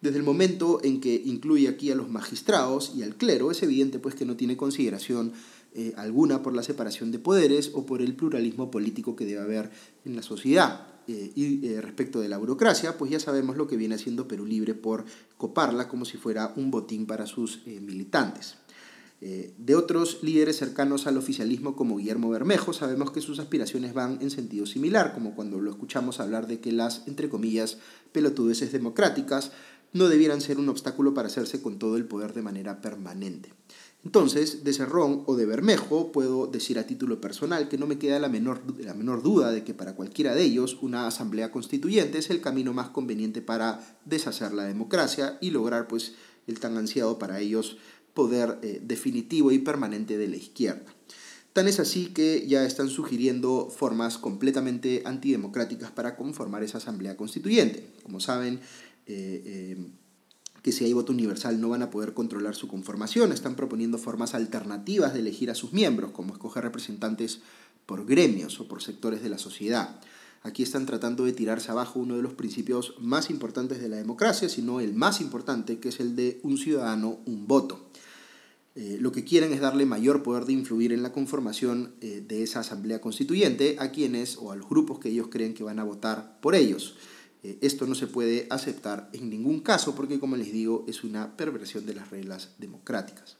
Desde 0.00 0.16
el 0.16 0.24
momento 0.24 0.80
en 0.82 1.00
que 1.00 1.14
incluye 1.26 1.68
aquí 1.68 1.90
a 1.90 1.94
los 1.94 2.08
magistrados 2.08 2.92
y 2.96 3.02
al 3.02 3.16
clero, 3.16 3.50
es 3.50 3.62
evidente 3.62 3.98
pues 3.98 4.14
que 4.14 4.24
no 4.24 4.36
tiene 4.36 4.56
consideración 4.56 5.32
eh, 5.72 5.92
alguna 5.96 6.42
por 6.42 6.52
la 6.52 6.64
separación 6.64 7.12
de 7.12 7.20
poderes 7.20 7.70
o 7.74 7.86
por 7.86 8.02
el 8.02 8.16
pluralismo 8.16 8.72
político 8.72 9.14
que 9.14 9.24
debe 9.24 9.40
haber 9.40 9.70
en 10.04 10.16
la 10.16 10.22
sociedad. 10.22 10.88
Eh, 11.06 11.30
y 11.36 11.66
eh, 11.66 11.80
respecto 11.80 12.20
de 12.20 12.28
la 12.28 12.38
burocracia, 12.38 12.98
pues 12.98 13.10
ya 13.10 13.20
sabemos 13.20 13.56
lo 13.56 13.68
que 13.68 13.76
viene 13.76 13.94
haciendo 13.94 14.26
Perú 14.26 14.46
Libre 14.46 14.74
por 14.74 15.04
coparla 15.36 15.86
como 15.86 16.04
si 16.04 16.16
fuera 16.16 16.52
un 16.56 16.70
botín 16.70 17.06
para 17.06 17.26
sus 17.26 17.64
militantes. 17.66 18.56
de 19.20 19.74
otros 19.74 20.20
líderes 20.22 20.56
cercanos 20.56 21.06
al 21.06 21.18
oficialismo 21.18 21.76
como 21.76 21.98
Guillermo 21.98 22.30
Bermejo, 22.30 22.72
sabemos 22.72 23.10
que 23.10 23.20
sus 23.20 23.38
aspiraciones 23.38 23.92
van 23.92 24.18
en 24.22 24.30
sentido 24.30 24.64
similar, 24.64 25.12
como 25.12 25.34
cuando 25.34 25.60
lo 25.60 25.70
escuchamos 25.70 26.20
hablar 26.20 26.46
de 26.46 26.58
que 26.60 26.72
las, 26.72 27.06
entre 27.06 27.28
comillas, 27.28 27.76
pelotudeces 28.12 28.72
democráticas 28.72 29.52
no 29.92 30.08
debieran 30.08 30.40
ser 30.40 30.58
un 30.58 30.68
obstáculo 30.68 31.14
para 31.14 31.28
hacerse 31.28 31.60
con 31.60 31.78
todo 31.78 31.96
el 31.96 32.04
poder 32.04 32.32
de 32.34 32.42
manera 32.42 32.80
permanente. 32.80 33.52
Entonces, 34.02 34.64
de 34.64 34.72
Cerrón 34.72 35.24
o 35.26 35.36
de 35.36 35.44
Bermejo, 35.44 36.10
puedo 36.10 36.46
decir 36.46 36.78
a 36.78 36.86
título 36.86 37.20
personal 37.20 37.68
que 37.68 37.76
no 37.76 37.86
me 37.86 37.98
queda 37.98 38.18
la 38.18 38.30
menor, 38.30 38.62
la 38.78 38.94
menor 38.94 39.22
duda 39.22 39.50
de 39.50 39.62
que 39.62 39.74
para 39.74 39.94
cualquiera 39.94 40.34
de 40.34 40.42
ellos 40.42 40.78
una 40.80 41.06
asamblea 41.06 41.50
constituyente 41.50 42.18
es 42.18 42.30
el 42.30 42.40
camino 42.40 42.72
más 42.72 42.88
conveniente 42.88 43.42
para 43.42 43.98
deshacer 44.06 44.52
la 44.52 44.64
democracia 44.64 45.36
y 45.42 45.50
lograr 45.50 45.86
pues, 45.86 46.14
el 46.46 46.60
tan 46.60 46.78
ansiado 46.78 47.18
para 47.18 47.40
ellos 47.40 47.76
poder 48.14 48.58
eh, 48.62 48.80
definitivo 48.82 49.52
y 49.52 49.58
permanente 49.58 50.16
de 50.16 50.28
la 50.28 50.36
izquierda. 50.36 50.94
Tan 51.52 51.66
es 51.66 51.80
así 51.80 52.06
que 52.06 52.46
ya 52.46 52.64
están 52.64 52.88
sugiriendo 52.88 53.68
formas 53.70 54.18
completamente 54.18 55.02
antidemocráticas 55.04 55.90
para 55.90 56.16
conformar 56.16 56.62
esa 56.62 56.78
asamblea 56.78 57.16
constituyente. 57.16 57.84
Como 58.04 58.20
saben, 58.20 58.60
eh, 59.10 59.42
eh, 59.44 59.76
que 60.62 60.72
si 60.72 60.84
hay 60.84 60.92
voto 60.92 61.12
universal 61.12 61.58
no 61.58 61.70
van 61.70 61.82
a 61.82 61.90
poder 61.90 62.12
controlar 62.12 62.54
su 62.54 62.68
conformación. 62.68 63.32
Están 63.32 63.56
proponiendo 63.56 63.96
formas 63.96 64.34
alternativas 64.34 65.14
de 65.14 65.20
elegir 65.20 65.50
a 65.50 65.54
sus 65.54 65.72
miembros, 65.72 66.10
como 66.10 66.34
escoger 66.34 66.62
representantes 66.62 67.40
por 67.86 68.04
gremios 68.04 68.60
o 68.60 68.68
por 68.68 68.82
sectores 68.82 69.22
de 69.22 69.30
la 69.30 69.38
sociedad. 69.38 69.98
Aquí 70.42 70.62
están 70.62 70.84
tratando 70.84 71.24
de 71.24 71.32
tirarse 71.32 71.70
abajo 71.70 71.98
uno 71.98 72.16
de 72.16 72.22
los 72.22 72.34
principios 72.34 72.94
más 73.00 73.30
importantes 73.30 73.80
de 73.80 73.88
la 73.88 73.96
democracia, 73.96 74.50
sino 74.50 74.80
el 74.80 74.92
más 74.92 75.22
importante, 75.22 75.80
que 75.80 75.88
es 75.88 75.98
el 75.98 76.14
de 76.14 76.38
un 76.42 76.58
ciudadano, 76.58 77.20
un 77.24 77.46
voto. 77.46 77.88
Eh, 78.74 78.98
lo 79.00 79.12
que 79.12 79.24
quieren 79.24 79.52
es 79.54 79.60
darle 79.60 79.86
mayor 79.86 80.22
poder 80.22 80.44
de 80.44 80.52
influir 80.52 80.92
en 80.92 81.02
la 81.02 81.12
conformación 81.12 81.94
de 82.00 82.42
esa 82.42 82.60
asamblea 82.60 83.00
constituyente 83.00 83.76
a 83.78 83.90
quienes 83.92 84.36
o 84.36 84.52
a 84.52 84.56
los 84.56 84.68
grupos 84.68 84.98
que 84.98 85.08
ellos 85.08 85.28
creen 85.30 85.54
que 85.54 85.64
van 85.64 85.78
a 85.78 85.84
votar 85.84 86.38
por 86.42 86.54
ellos. 86.54 86.96
Eh, 87.42 87.58
esto 87.62 87.86
no 87.86 87.94
se 87.94 88.06
puede 88.06 88.46
aceptar 88.50 89.08
en 89.12 89.30
ningún 89.30 89.60
caso 89.60 89.94
porque, 89.94 90.20
como 90.20 90.36
les 90.36 90.52
digo, 90.52 90.84
es 90.88 91.04
una 91.04 91.36
perversión 91.36 91.86
de 91.86 91.94
las 91.94 92.10
reglas 92.10 92.50
democráticas. 92.58 93.36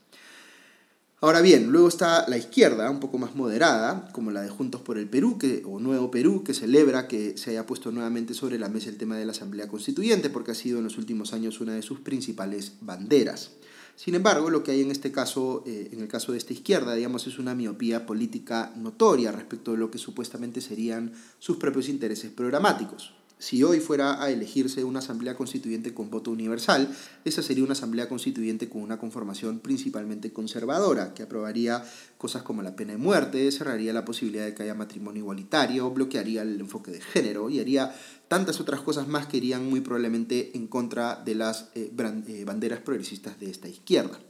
Ahora 1.22 1.42
bien, 1.42 1.70
luego 1.70 1.88
está 1.88 2.26
la 2.28 2.38
izquierda, 2.38 2.90
un 2.90 2.98
poco 2.98 3.18
más 3.18 3.34
moderada, 3.34 4.08
como 4.12 4.30
la 4.30 4.40
de 4.40 4.48
Juntos 4.48 4.80
por 4.80 4.96
el 4.96 5.06
Perú 5.06 5.36
que, 5.36 5.62
o 5.66 5.78
Nuevo 5.78 6.10
Perú, 6.10 6.42
que 6.42 6.54
celebra 6.54 7.08
que 7.08 7.36
se 7.36 7.50
haya 7.50 7.66
puesto 7.66 7.92
nuevamente 7.92 8.32
sobre 8.32 8.58
la 8.58 8.70
mesa 8.70 8.88
el 8.88 8.96
tema 8.96 9.18
de 9.18 9.26
la 9.26 9.32
Asamblea 9.32 9.68
Constituyente, 9.68 10.30
porque 10.30 10.52
ha 10.52 10.54
sido 10.54 10.78
en 10.78 10.84
los 10.84 10.96
últimos 10.96 11.34
años 11.34 11.60
una 11.60 11.74
de 11.74 11.82
sus 11.82 12.00
principales 12.00 12.72
banderas. 12.80 13.50
Sin 13.96 14.14
embargo, 14.14 14.48
lo 14.48 14.62
que 14.62 14.70
hay 14.70 14.80
en 14.80 14.90
este 14.90 15.12
caso, 15.12 15.62
eh, 15.66 15.90
en 15.92 16.00
el 16.00 16.08
caso 16.08 16.32
de 16.32 16.38
esta 16.38 16.54
izquierda, 16.54 16.94
digamos, 16.94 17.26
es 17.26 17.38
una 17.38 17.54
miopía 17.54 18.06
política 18.06 18.72
notoria 18.76 19.30
respecto 19.30 19.72
de 19.72 19.76
lo 19.76 19.90
que 19.90 19.98
supuestamente 19.98 20.62
serían 20.62 21.12
sus 21.38 21.58
propios 21.58 21.90
intereses 21.90 22.30
programáticos. 22.30 23.12
Si 23.40 23.62
hoy 23.62 23.80
fuera 23.80 24.22
a 24.22 24.30
elegirse 24.30 24.84
una 24.84 24.98
asamblea 24.98 25.34
constituyente 25.34 25.94
con 25.94 26.10
voto 26.10 26.30
universal, 26.30 26.94
esa 27.24 27.42
sería 27.42 27.64
una 27.64 27.72
asamblea 27.72 28.06
constituyente 28.06 28.68
con 28.68 28.82
una 28.82 28.98
conformación 28.98 29.60
principalmente 29.60 30.30
conservadora, 30.30 31.14
que 31.14 31.22
aprobaría 31.22 31.82
cosas 32.18 32.42
como 32.42 32.60
la 32.60 32.76
pena 32.76 32.92
de 32.92 32.98
muerte, 32.98 33.50
cerraría 33.50 33.94
la 33.94 34.04
posibilidad 34.04 34.44
de 34.44 34.52
que 34.52 34.64
haya 34.64 34.74
matrimonio 34.74 35.22
igualitario, 35.22 35.90
bloquearía 35.90 36.42
el 36.42 36.60
enfoque 36.60 36.90
de 36.90 37.00
género 37.00 37.48
y 37.48 37.60
haría 37.60 37.94
tantas 38.28 38.60
otras 38.60 38.82
cosas 38.82 39.08
más 39.08 39.26
que 39.26 39.38
irían 39.38 39.64
muy 39.64 39.80
probablemente 39.80 40.54
en 40.54 40.66
contra 40.66 41.16
de 41.16 41.34
las 41.34 41.70
eh, 41.74 41.90
eh, 42.28 42.44
banderas 42.44 42.80
progresistas 42.80 43.40
de 43.40 43.48
esta 43.48 43.68
izquierda. 43.68 44.20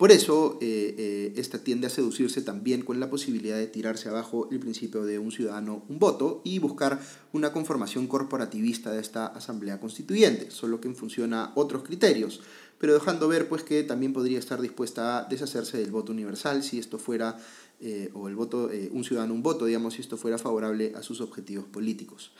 Por 0.00 0.12
eso, 0.12 0.56
eh, 0.62 0.94
eh, 0.96 1.32
esta 1.36 1.58
tiende 1.58 1.86
a 1.86 1.90
seducirse 1.90 2.40
también 2.40 2.80
con 2.80 3.00
la 3.00 3.10
posibilidad 3.10 3.58
de 3.58 3.66
tirarse 3.66 4.08
abajo 4.08 4.48
el 4.50 4.58
principio 4.58 5.04
de 5.04 5.18
un 5.18 5.30
ciudadano, 5.30 5.84
un 5.90 5.98
voto, 5.98 6.40
y 6.42 6.58
buscar 6.58 6.98
una 7.34 7.52
conformación 7.52 8.06
corporativista 8.06 8.92
de 8.92 9.00
esta 9.02 9.26
Asamblea 9.26 9.78
Constituyente, 9.78 10.50
solo 10.50 10.80
que 10.80 10.88
en 10.88 10.96
función 10.96 11.34
a 11.34 11.52
otros 11.54 11.82
criterios. 11.82 12.40
pero 12.78 12.94
dejando 12.94 13.28
ver 13.28 13.46
pues 13.46 13.62
que 13.62 13.82
también 13.82 14.14
podría 14.14 14.38
estar 14.38 14.58
dispuesta 14.62 15.18
a 15.18 15.24
deshacerse 15.24 15.76
del 15.76 15.90
voto 15.90 16.12
universal 16.12 16.62
si 16.62 16.78
esto 16.78 16.98
fuera, 16.98 17.36
eh, 17.78 18.08
o 18.14 18.26
el 18.26 18.36
voto, 18.36 18.70
un 18.92 19.04
ciudadano 19.04 19.34
un 19.34 19.42
voto, 19.42 19.66
digamos, 19.66 19.92
si 19.92 20.00
esto 20.00 20.16
fuera 20.16 20.38
favorable 20.38 20.94
a 20.96 21.02
sus 21.02 21.20
objetivos 21.20 21.66
políticos. 21.66 22.32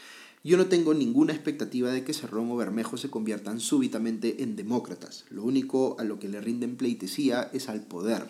Yo 0.42 0.56
no 0.56 0.68
tengo 0.68 0.94
ninguna 0.94 1.34
expectativa 1.34 1.90
de 1.90 2.02
que 2.02 2.14
Cerrón 2.14 2.50
o 2.50 2.56
Bermejo 2.56 2.96
se 2.96 3.10
conviertan 3.10 3.60
súbitamente 3.60 4.42
en 4.42 4.56
demócratas. 4.56 5.26
Lo 5.28 5.44
único 5.44 5.96
a 5.98 6.04
lo 6.04 6.18
que 6.18 6.30
le 6.30 6.40
rinden 6.40 6.76
pleitesía 6.76 7.50
es 7.52 7.68
al 7.68 7.82
poder. 7.82 8.26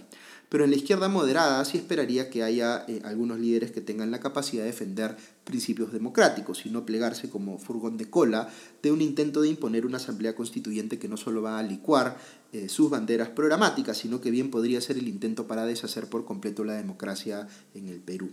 Pero 0.48 0.64
en 0.64 0.70
la 0.70 0.76
izquierda 0.76 1.08
moderada 1.08 1.64
sí 1.64 1.78
esperaría 1.78 2.28
que 2.28 2.42
haya 2.42 2.84
eh, 2.88 3.00
algunos 3.04 3.38
líderes 3.38 3.70
que 3.70 3.80
tengan 3.80 4.10
la 4.10 4.18
capacidad 4.18 4.64
de 4.64 4.70
defender 4.70 5.16
principios 5.44 5.92
democráticos 5.92 6.66
y 6.66 6.70
no 6.70 6.84
plegarse 6.84 7.30
como 7.30 7.58
furgón 7.58 7.96
de 7.96 8.10
cola 8.10 8.48
de 8.82 8.90
un 8.90 9.00
intento 9.00 9.42
de 9.42 9.48
imponer 9.48 9.86
una 9.86 9.98
asamblea 9.98 10.34
constituyente 10.34 10.98
que 10.98 11.08
no 11.08 11.16
solo 11.16 11.42
va 11.42 11.60
a 11.60 11.62
licuar 11.62 12.18
eh, 12.52 12.68
sus 12.68 12.90
banderas 12.90 13.28
programáticas, 13.28 13.98
sino 13.98 14.20
que 14.20 14.32
bien 14.32 14.50
podría 14.50 14.80
ser 14.80 14.98
el 14.98 15.06
intento 15.06 15.46
para 15.46 15.64
deshacer 15.64 16.08
por 16.08 16.24
completo 16.24 16.64
la 16.64 16.74
democracia 16.74 17.46
en 17.74 17.88
el 17.88 18.00
Perú. 18.00 18.30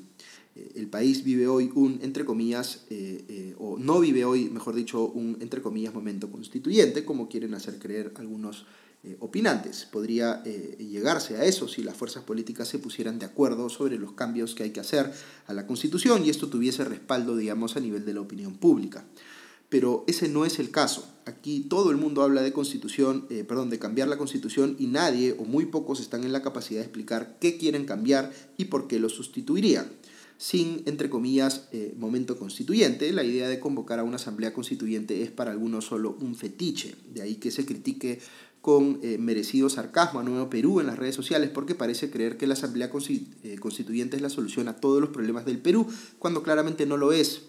Eh, 0.57 0.71
el 0.75 0.87
país 0.87 1.23
vive 1.23 1.47
hoy 1.47 1.71
un, 1.75 1.99
entre 2.01 2.25
comillas, 2.25 2.81
o 3.57 3.77
no 3.77 3.99
vive 3.99 4.25
hoy, 4.25 4.49
mejor 4.49 4.75
dicho, 4.75 5.05
un, 5.05 5.37
entre 5.39 5.61
comillas, 5.61 5.93
momento 5.93 6.31
constituyente, 6.31 7.05
como 7.05 7.29
quieren 7.29 7.53
hacer 7.53 7.79
creer 7.79 8.11
algunos 8.15 8.65
eh, 9.03 9.15
opinantes. 9.19 9.85
Podría 9.85 10.41
eh, 10.43 10.75
llegarse 10.79 11.37
a 11.37 11.45
eso 11.45 11.67
si 11.67 11.83
las 11.83 11.95
fuerzas 11.95 12.23
políticas 12.23 12.67
se 12.67 12.79
pusieran 12.79 13.19
de 13.19 13.27
acuerdo 13.27 13.69
sobre 13.69 13.99
los 13.99 14.13
cambios 14.13 14.55
que 14.55 14.63
hay 14.63 14.71
que 14.71 14.79
hacer 14.79 15.13
a 15.45 15.53
la 15.53 15.67
Constitución 15.67 16.25
y 16.25 16.29
esto 16.29 16.49
tuviese 16.49 16.83
respaldo, 16.83 17.37
digamos, 17.37 17.77
a 17.77 17.79
nivel 17.79 18.05
de 18.05 18.15
la 18.15 18.21
opinión 18.21 18.55
pública. 18.55 19.05
Pero 19.69 20.03
ese 20.07 20.27
no 20.29 20.45
es 20.45 20.57
el 20.57 20.71
caso. 20.71 21.07
Aquí 21.25 21.61
todo 21.69 21.91
el 21.91 21.97
mundo 21.97 22.23
habla 22.23 22.41
de 22.41 22.53
constitución, 22.53 23.27
eh, 23.29 23.43
perdón, 23.43 23.69
de 23.69 23.79
cambiar 23.79 24.07
la 24.07 24.17
constitución 24.17 24.75
y 24.79 24.87
nadie 24.87 25.35
o 25.37 25.45
muy 25.45 25.67
pocos 25.67 25.99
están 25.99 26.23
en 26.23 26.33
la 26.33 26.41
capacidad 26.41 26.79
de 26.79 26.85
explicar 26.85 27.37
qué 27.39 27.57
quieren 27.57 27.85
cambiar 27.85 28.33
y 28.57 28.65
por 28.65 28.87
qué 28.87 28.99
lo 28.99 29.09
sustituirían 29.09 29.87
sin, 30.37 30.83
entre 30.85 31.09
comillas, 31.09 31.67
momento 31.97 32.37
constituyente. 32.37 33.11
La 33.11 33.23
idea 33.23 33.49
de 33.49 33.59
convocar 33.59 33.99
a 33.99 34.03
una 34.03 34.17
asamblea 34.17 34.53
constituyente 34.53 35.23
es 35.23 35.31
para 35.31 35.51
algunos 35.51 35.85
solo 35.85 36.17
un 36.21 36.35
fetiche, 36.35 36.95
de 37.13 37.21
ahí 37.21 37.35
que 37.35 37.51
se 37.51 37.65
critique 37.65 38.19
con 38.67 38.99
eh, 39.01 39.17
merecido 39.17 39.69
sarcasmo 39.69 40.19
a 40.19 40.23
Nuevo 40.23 40.49
Perú 40.49 40.81
en 40.81 40.87
las 40.87 40.99
redes 40.99 41.15
sociales 41.15 41.49
porque 41.53 41.73
parece 41.73 42.11
creer 42.11 42.35
que 42.35 42.47
la 42.47 42.53
Asamblea 42.53 42.89
eh, 43.43 43.55
Constituyente 43.59 44.17
es 44.17 44.21
la 44.21 44.29
solución 44.29 44.67
a 44.67 44.75
todos 44.75 44.99
los 44.99 45.11
problemas 45.11 45.45
del 45.45 45.59
Perú, 45.59 45.87
cuando 46.19 46.43
claramente 46.43 46.85
no 46.85 46.97
lo 46.97 47.13
es. 47.13 47.43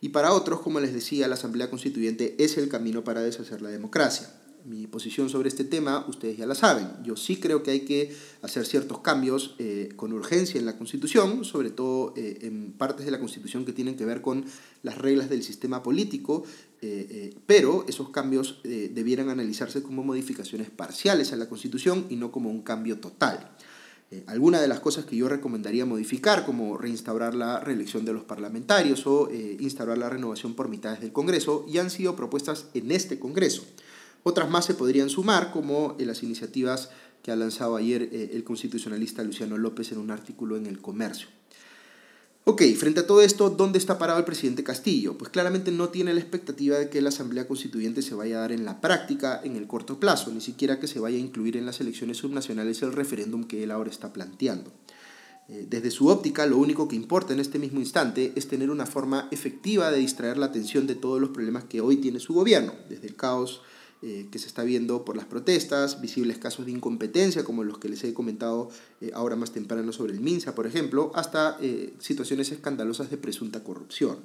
Y 0.00 0.08
para 0.08 0.32
otros, 0.32 0.60
como 0.60 0.80
les 0.80 0.94
decía, 0.94 1.28
la 1.28 1.34
Asamblea 1.34 1.68
Constituyente 1.68 2.34
es 2.38 2.56
el 2.56 2.70
camino 2.70 3.04
para 3.04 3.20
deshacer 3.20 3.60
la 3.60 3.68
democracia 3.68 4.32
mi 4.64 4.86
posición 4.86 5.28
sobre 5.28 5.48
este 5.48 5.64
tema, 5.64 6.04
ustedes 6.08 6.38
ya 6.38 6.46
la 6.46 6.54
saben. 6.54 6.88
Yo 7.02 7.16
sí 7.16 7.36
creo 7.36 7.62
que 7.62 7.70
hay 7.70 7.80
que 7.80 8.16
hacer 8.42 8.64
ciertos 8.64 9.00
cambios 9.00 9.54
eh, 9.58 9.90
con 9.94 10.12
urgencia 10.12 10.58
en 10.58 10.66
la 10.66 10.78
Constitución, 10.78 11.44
sobre 11.44 11.70
todo 11.70 12.14
eh, 12.16 12.38
en 12.42 12.72
partes 12.72 13.04
de 13.04 13.12
la 13.12 13.20
Constitución 13.20 13.64
que 13.64 13.72
tienen 13.72 13.96
que 13.96 14.06
ver 14.06 14.22
con 14.22 14.44
las 14.82 14.96
reglas 14.98 15.28
del 15.28 15.42
sistema 15.42 15.82
político, 15.82 16.44
eh, 16.80 17.34
pero 17.46 17.84
esos 17.88 18.10
cambios 18.10 18.60
debieran 18.62 19.30
analizarse 19.30 19.82
como 19.82 20.04
modificaciones 20.04 20.68
parciales 20.68 21.32
a 21.32 21.36
la 21.36 21.48
Constitución 21.48 22.06
y 22.10 22.16
no 22.16 22.30
como 22.30 22.50
un 22.50 22.62
cambio 22.62 22.98
total. 22.98 23.52
Algunas 24.26 24.60
de 24.60 24.68
las 24.68 24.80
cosas 24.80 25.06
que 25.06 25.16
yo 25.16 25.28
recomendaría 25.28 25.86
modificar, 25.86 26.44
como 26.44 26.76
reinstaurar 26.76 27.34
la 27.34 27.58
reelección 27.58 28.04
de 28.04 28.12
los 28.12 28.22
parlamentarios 28.22 29.06
o 29.06 29.30
instaurar 29.58 29.96
la 29.96 30.10
renovación 30.10 30.54
por 30.54 30.68
mitades 30.68 31.00
del 31.00 31.12
Congreso, 31.12 31.64
ya 31.68 31.80
han 31.80 31.90
sido 31.90 32.14
propuestas 32.14 32.66
en 32.74 32.92
este 32.92 33.18
Congreso. 33.18 33.64
Otras 34.24 34.50
más 34.50 34.64
se 34.64 34.74
podrían 34.74 35.10
sumar, 35.10 35.52
como 35.52 35.96
las 36.00 36.22
iniciativas 36.22 36.90
que 37.22 37.30
ha 37.30 37.36
lanzado 37.36 37.76
ayer 37.76 38.08
eh, 38.10 38.30
el 38.32 38.42
constitucionalista 38.42 39.22
Luciano 39.22 39.56
López 39.56 39.92
en 39.92 39.98
un 39.98 40.10
artículo 40.10 40.56
en 40.56 40.66
El 40.66 40.80
Comercio. 40.80 41.28
Ok, 42.46 42.62
frente 42.76 43.00
a 43.00 43.06
todo 43.06 43.22
esto, 43.22 43.48
¿dónde 43.48 43.78
está 43.78 43.96
parado 43.96 44.18
el 44.18 44.26
presidente 44.26 44.64
Castillo? 44.64 45.16
Pues 45.16 45.30
claramente 45.30 45.70
no 45.70 45.88
tiene 45.88 46.12
la 46.12 46.20
expectativa 46.20 46.78
de 46.78 46.90
que 46.90 47.00
la 47.00 47.08
Asamblea 47.08 47.48
Constituyente 47.48 48.02
se 48.02 48.14
vaya 48.14 48.36
a 48.36 48.40
dar 48.40 48.52
en 48.52 48.66
la 48.66 48.82
práctica 48.82 49.40
en 49.42 49.56
el 49.56 49.66
corto 49.66 49.98
plazo, 49.98 50.30
ni 50.30 50.42
siquiera 50.42 50.78
que 50.78 50.86
se 50.86 51.00
vaya 51.00 51.16
a 51.16 51.20
incluir 51.20 51.56
en 51.56 51.64
las 51.64 51.80
elecciones 51.80 52.18
subnacionales 52.18 52.82
el 52.82 52.92
referéndum 52.92 53.44
que 53.44 53.62
él 53.62 53.70
ahora 53.70 53.90
está 53.90 54.12
planteando. 54.12 54.72
Eh, 55.48 55.66
desde 55.68 55.90
su 55.90 56.08
óptica, 56.08 56.46
lo 56.46 56.58
único 56.58 56.88
que 56.88 56.96
importa 56.96 57.32
en 57.32 57.40
este 57.40 57.58
mismo 57.58 57.80
instante 57.80 58.32
es 58.36 58.48
tener 58.48 58.70
una 58.70 58.84
forma 58.84 59.28
efectiva 59.30 59.90
de 59.90 59.98
distraer 59.98 60.36
la 60.36 60.46
atención 60.46 60.86
de 60.86 60.94
todos 60.94 61.20
los 61.20 61.30
problemas 61.30 61.64
que 61.64 61.80
hoy 61.80 61.96
tiene 61.96 62.20
su 62.20 62.34
gobierno, 62.34 62.74
desde 62.88 63.06
el 63.06 63.16
caos 63.16 63.62
eh, 64.06 64.26
que 64.30 64.38
se 64.38 64.48
está 64.48 64.64
viendo 64.64 65.02
por 65.02 65.16
las 65.16 65.24
protestas, 65.24 66.02
visibles 66.02 66.36
casos 66.36 66.66
de 66.66 66.72
incompetencia 66.72 67.42
como 67.42 67.64
los 67.64 67.78
que 67.78 67.88
les 67.88 68.04
he 68.04 68.12
comentado 68.12 68.68
eh, 69.00 69.10
ahora 69.14 69.34
más 69.34 69.52
temprano 69.52 69.92
sobre 69.92 70.12
el 70.12 70.20
MINSA, 70.20 70.54
por 70.54 70.66
ejemplo, 70.66 71.10
hasta 71.14 71.56
eh, 71.62 71.94
situaciones 72.00 72.52
escandalosas 72.52 73.08
de 73.08 73.16
presunta 73.16 73.64
corrupción. 73.64 74.18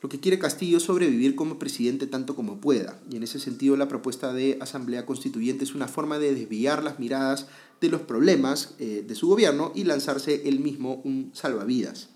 Lo 0.00 0.08
que 0.08 0.20
quiere 0.20 0.38
Castillo 0.38 0.78
es 0.78 0.84
sobrevivir 0.84 1.34
como 1.34 1.58
presidente 1.58 2.06
tanto 2.06 2.34
como 2.34 2.62
pueda, 2.62 2.98
y 3.10 3.16
en 3.16 3.22
ese 3.22 3.38
sentido 3.38 3.76
la 3.76 3.88
propuesta 3.88 4.32
de 4.32 4.56
Asamblea 4.58 5.04
Constituyente 5.04 5.64
es 5.64 5.74
una 5.74 5.86
forma 5.86 6.18
de 6.18 6.34
desviar 6.34 6.82
las 6.82 6.98
miradas 6.98 7.46
de 7.82 7.90
los 7.90 8.00
problemas 8.00 8.76
de 8.78 9.14
su 9.14 9.28
gobierno 9.28 9.72
y 9.74 9.84
lanzarse 9.84 10.48
él 10.48 10.60
mismo 10.60 11.02
un 11.04 11.30
salvavidas. 11.34 12.08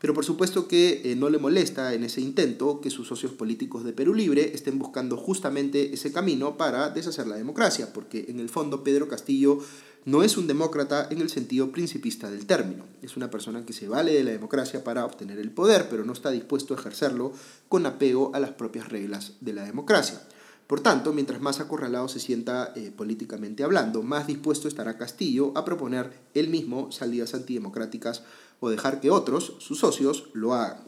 Pero 0.00 0.12
por 0.12 0.24
supuesto 0.24 0.68
que 0.68 1.00
eh, 1.04 1.16
no 1.16 1.30
le 1.30 1.38
molesta 1.38 1.94
en 1.94 2.04
ese 2.04 2.20
intento 2.20 2.80
que 2.80 2.90
sus 2.90 3.08
socios 3.08 3.32
políticos 3.32 3.82
de 3.82 3.92
Perú 3.92 4.14
Libre 4.14 4.52
estén 4.54 4.78
buscando 4.78 5.16
justamente 5.16 5.94
ese 5.94 6.12
camino 6.12 6.56
para 6.56 6.90
deshacer 6.90 7.26
la 7.26 7.36
democracia, 7.36 7.92
porque 7.92 8.26
en 8.28 8.38
el 8.38 8.50
fondo 8.50 8.84
Pedro 8.84 9.08
Castillo 9.08 9.60
no 10.04 10.22
es 10.22 10.36
un 10.36 10.46
demócrata 10.46 11.08
en 11.10 11.20
el 11.20 11.30
sentido 11.30 11.72
principista 11.72 12.30
del 12.30 12.46
término. 12.46 12.84
Es 13.02 13.16
una 13.16 13.28
persona 13.30 13.66
que 13.66 13.72
se 13.72 13.88
vale 13.88 14.12
de 14.12 14.22
la 14.22 14.30
democracia 14.30 14.84
para 14.84 15.04
obtener 15.04 15.38
el 15.38 15.50
poder, 15.50 15.88
pero 15.88 16.04
no 16.04 16.12
está 16.12 16.30
dispuesto 16.30 16.74
a 16.74 16.78
ejercerlo 16.78 17.32
con 17.68 17.86
apego 17.86 18.30
a 18.32 18.38
las 18.38 18.50
propias 18.50 18.88
reglas 18.88 19.32
de 19.40 19.54
la 19.54 19.64
democracia. 19.64 20.20
Por 20.66 20.80
tanto, 20.80 21.12
mientras 21.12 21.40
más 21.40 21.60
acorralado 21.60 22.08
se 22.08 22.20
sienta 22.20 22.72
eh, 22.74 22.92
políticamente 22.96 23.62
hablando, 23.62 24.02
más 24.02 24.26
dispuesto 24.26 24.68
estará 24.68 24.96
Castillo 24.96 25.52
a 25.56 25.64
proponer 25.64 26.10
él 26.34 26.48
mismo 26.48 26.90
salidas 26.90 27.34
antidemocráticas 27.34 28.22
o 28.60 28.70
dejar 28.70 29.00
que 29.00 29.10
otros, 29.10 29.54
sus 29.58 29.78
socios, 29.78 30.28
lo 30.32 30.54
hagan. 30.54 30.84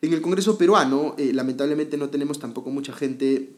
En 0.00 0.12
el 0.12 0.20
Congreso 0.20 0.58
peruano, 0.58 1.14
eh, 1.18 1.32
lamentablemente 1.32 1.96
no 1.96 2.10
tenemos 2.10 2.38
tampoco 2.38 2.70
mucha 2.70 2.92
gente 2.92 3.56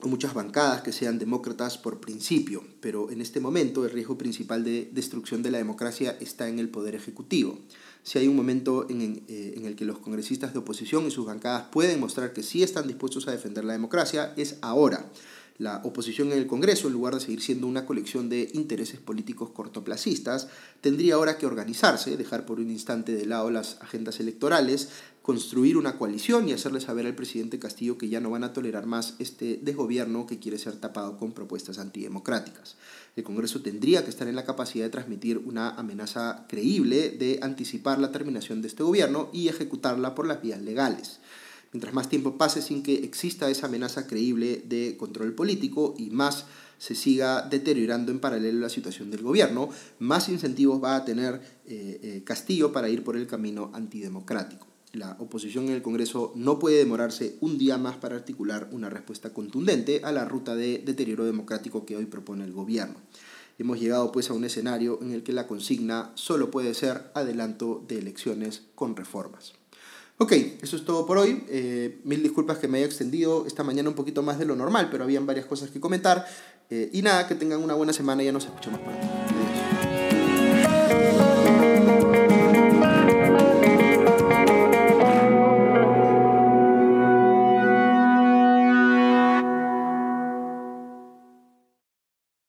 o 0.00 0.08
muchas 0.08 0.34
bancadas 0.34 0.82
que 0.82 0.92
sean 0.92 1.18
demócratas 1.18 1.78
por 1.78 2.00
principio, 2.00 2.64
pero 2.80 3.10
en 3.10 3.20
este 3.20 3.40
momento 3.40 3.84
el 3.84 3.90
riesgo 3.90 4.18
principal 4.18 4.64
de 4.64 4.90
destrucción 4.92 5.42
de 5.42 5.50
la 5.50 5.58
democracia 5.58 6.16
está 6.20 6.48
en 6.48 6.58
el 6.58 6.68
poder 6.68 6.94
ejecutivo 6.94 7.58
si 8.04 8.18
hay 8.18 8.28
un 8.28 8.36
momento 8.36 8.86
eh, 8.88 9.54
en, 9.56 9.64
el 9.64 9.74
que 9.74 9.86
los 9.86 9.98
congresistas 9.98 10.52
de 10.52 10.58
oposición 10.58 11.06
y 11.06 11.10
sus 11.10 11.24
bancadas 11.24 11.64
pueden 11.72 11.98
mostrar 11.98 12.34
que 12.34 12.42
sí 12.42 12.62
están 12.62 12.86
dispuestos 12.86 13.26
a 13.26 13.32
defender 13.32 13.64
la 13.64 13.72
democracia, 13.72 14.34
es 14.36 14.58
ahora. 14.60 15.10
La 15.56 15.82
oposición 15.84 16.32
en 16.32 16.38
el 16.38 16.48
Congreso, 16.48 16.88
en 16.88 16.94
lugar 16.94 17.14
de 17.14 17.20
seguir 17.20 17.40
siendo 17.40 17.68
una 17.68 17.86
colección 17.86 18.28
de 18.28 18.50
intereses 18.54 18.98
políticos 18.98 19.50
cortoplacistas, 19.50 20.48
tendría 20.80 21.14
ahora 21.14 21.38
que 21.38 21.46
organizarse, 21.46 22.16
dejar 22.16 22.44
por 22.44 22.58
un 22.58 22.72
instante 22.72 23.14
de 23.14 23.24
lado 23.24 23.52
las 23.52 23.80
agendas 23.80 24.18
electorales, 24.18 24.88
construir 25.22 25.76
una 25.76 25.96
coalición 25.96 26.48
y 26.48 26.52
hacerle 26.52 26.80
saber 26.80 27.06
al 27.06 27.14
presidente 27.14 27.60
Castillo 27.60 27.96
que 27.96 28.08
ya 28.08 28.20
no 28.20 28.30
van 28.30 28.42
a 28.42 28.52
tolerar 28.52 28.84
más 28.86 29.14
este 29.20 29.60
desgobierno 29.62 30.26
que 30.26 30.40
quiere 30.40 30.58
ser 30.58 30.76
tapado 30.76 31.18
con 31.18 31.32
propuestas 31.32 31.78
antidemocráticas. 31.78 32.76
El 33.14 33.22
Congreso 33.22 33.62
tendría 33.62 34.02
que 34.02 34.10
estar 34.10 34.26
en 34.26 34.34
la 34.36 34.44
capacidad 34.44 34.84
de 34.84 34.90
transmitir 34.90 35.38
una 35.38 35.70
amenaza 35.70 36.46
creíble 36.48 37.10
de 37.10 37.38
anticipar 37.42 38.00
la 38.00 38.10
terminación 38.10 38.60
de 38.60 38.68
este 38.68 38.82
gobierno 38.82 39.30
y 39.32 39.46
ejecutarla 39.46 40.16
por 40.16 40.26
las 40.26 40.42
vías 40.42 40.60
legales. 40.60 41.20
Mientras 41.74 41.92
más 41.92 42.08
tiempo 42.08 42.38
pase 42.38 42.62
sin 42.62 42.84
que 42.84 42.94
exista 42.94 43.50
esa 43.50 43.66
amenaza 43.66 44.06
creíble 44.06 44.62
de 44.64 44.96
control 44.96 45.34
político 45.34 45.96
y 45.98 46.10
más 46.10 46.46
se 46.78 46.94
siga 46.94 47.42
deteriorando 47.42 48.12
en 48.12 48.20
paralelo 48.20 48.60
la 48.60 48.68
situación 48.68 49.10
del 49.10 49.22
gobierno, 49.22 49.70
más 49.98 50.28
incentivos 50.28 50.80
va 50.80 50.94
a 50.94 51.04
tener 51.04 51.40
eh, 51.66 51.98
eh, 52.00 52.22
Castillo 52.24 52.70
para 52.70 52.88
ir 52.88 53.02
por 53.02 53.16
el 53.16 53.26
camino 53.26 53.72
antidemocrático. 53.74 54.68
La 54.92 55.16
oposición 55.18 55.64
en 55.64 55.72
el 55.72 55.82
Congreso 55.82 56.32
no 56.36 56.60
puede 56.60 56.78
demorarse 56.78 57.38
un 57.40 57.58
día 57.58 57.76
más 57.76 57.96
para 57.96 58.14
articular 58.14 58.68
una 58.70 58.88
respuesta 58.88 59.34
contundente 59.34 60.00
a 60.04 60.12
la 60.12 60.24
ruta 60.24 60.54
de 60.54 60.78
deterioro 60.78 61.24
democrático 61.24 61.84
que 61.84 61.96
hoy 61.96 62.06
propone 62.06 62.44
el 62.44 62.52
gobierno. 62.52 63.00
Hemos 63.58 63.80
llegado 63.80 64.12
pues 64.12 64.30
a 64.30 64.34
un 64.34 64.44
escenario 64.44 65.00
en 65.02 65.10
el 65.10 65.24
que 65.24 65.32
la 65.32 65.48
consigna 65.48 66.12
solo 66.14 66.52
puede 66.52 66.72
ser 66.74 67.10
adelanto 67.14 67.84
de 67.88 67.98
elecciones 67.98 68.62
con 68.76 68.94
reformas. 68.94 69.54
Ok, 70.16 70.32
eso 70.62 70.76
es 70.76 70.84
todo 70.84 71.06
por 71.06 71.18
hoy. 71.18 71.44
Eh, 71.48 72.00
mil 72.04 72.22
disculpas 72.22 72.58
que 72.58 72.68
me 72.68 72.78
haya 72.78 72.86
extendido 72.86 73.46
esta 73.46 73.64
mañana 73.64 73.88
un 73.88 73.96
poquito 73.96 74.22
más 74.22 74.38
de 74.38 74.44
lo 74.44 74.54
normal, 74.54 74.88
pero 74.90 75.02
habían 75.04 75.26
varias 75.26 75.46
cosas 75.46 75.70
que 75.70 75.80
comentar. 75.80 76.24
Eh, 76.70 76.90
y 76.92 77.02
nada, 77.02 77.26
que 77.26 77.34
tengan 77.34 77.62
una 77.62 77.74
buena 77.74 77.92
semana 77.92 78.22
y 78.22 78.26
ya 78.26 78.32
nos 78.32 78.44
escuchamos 78.44 78.80
pronto. 78.80 79.33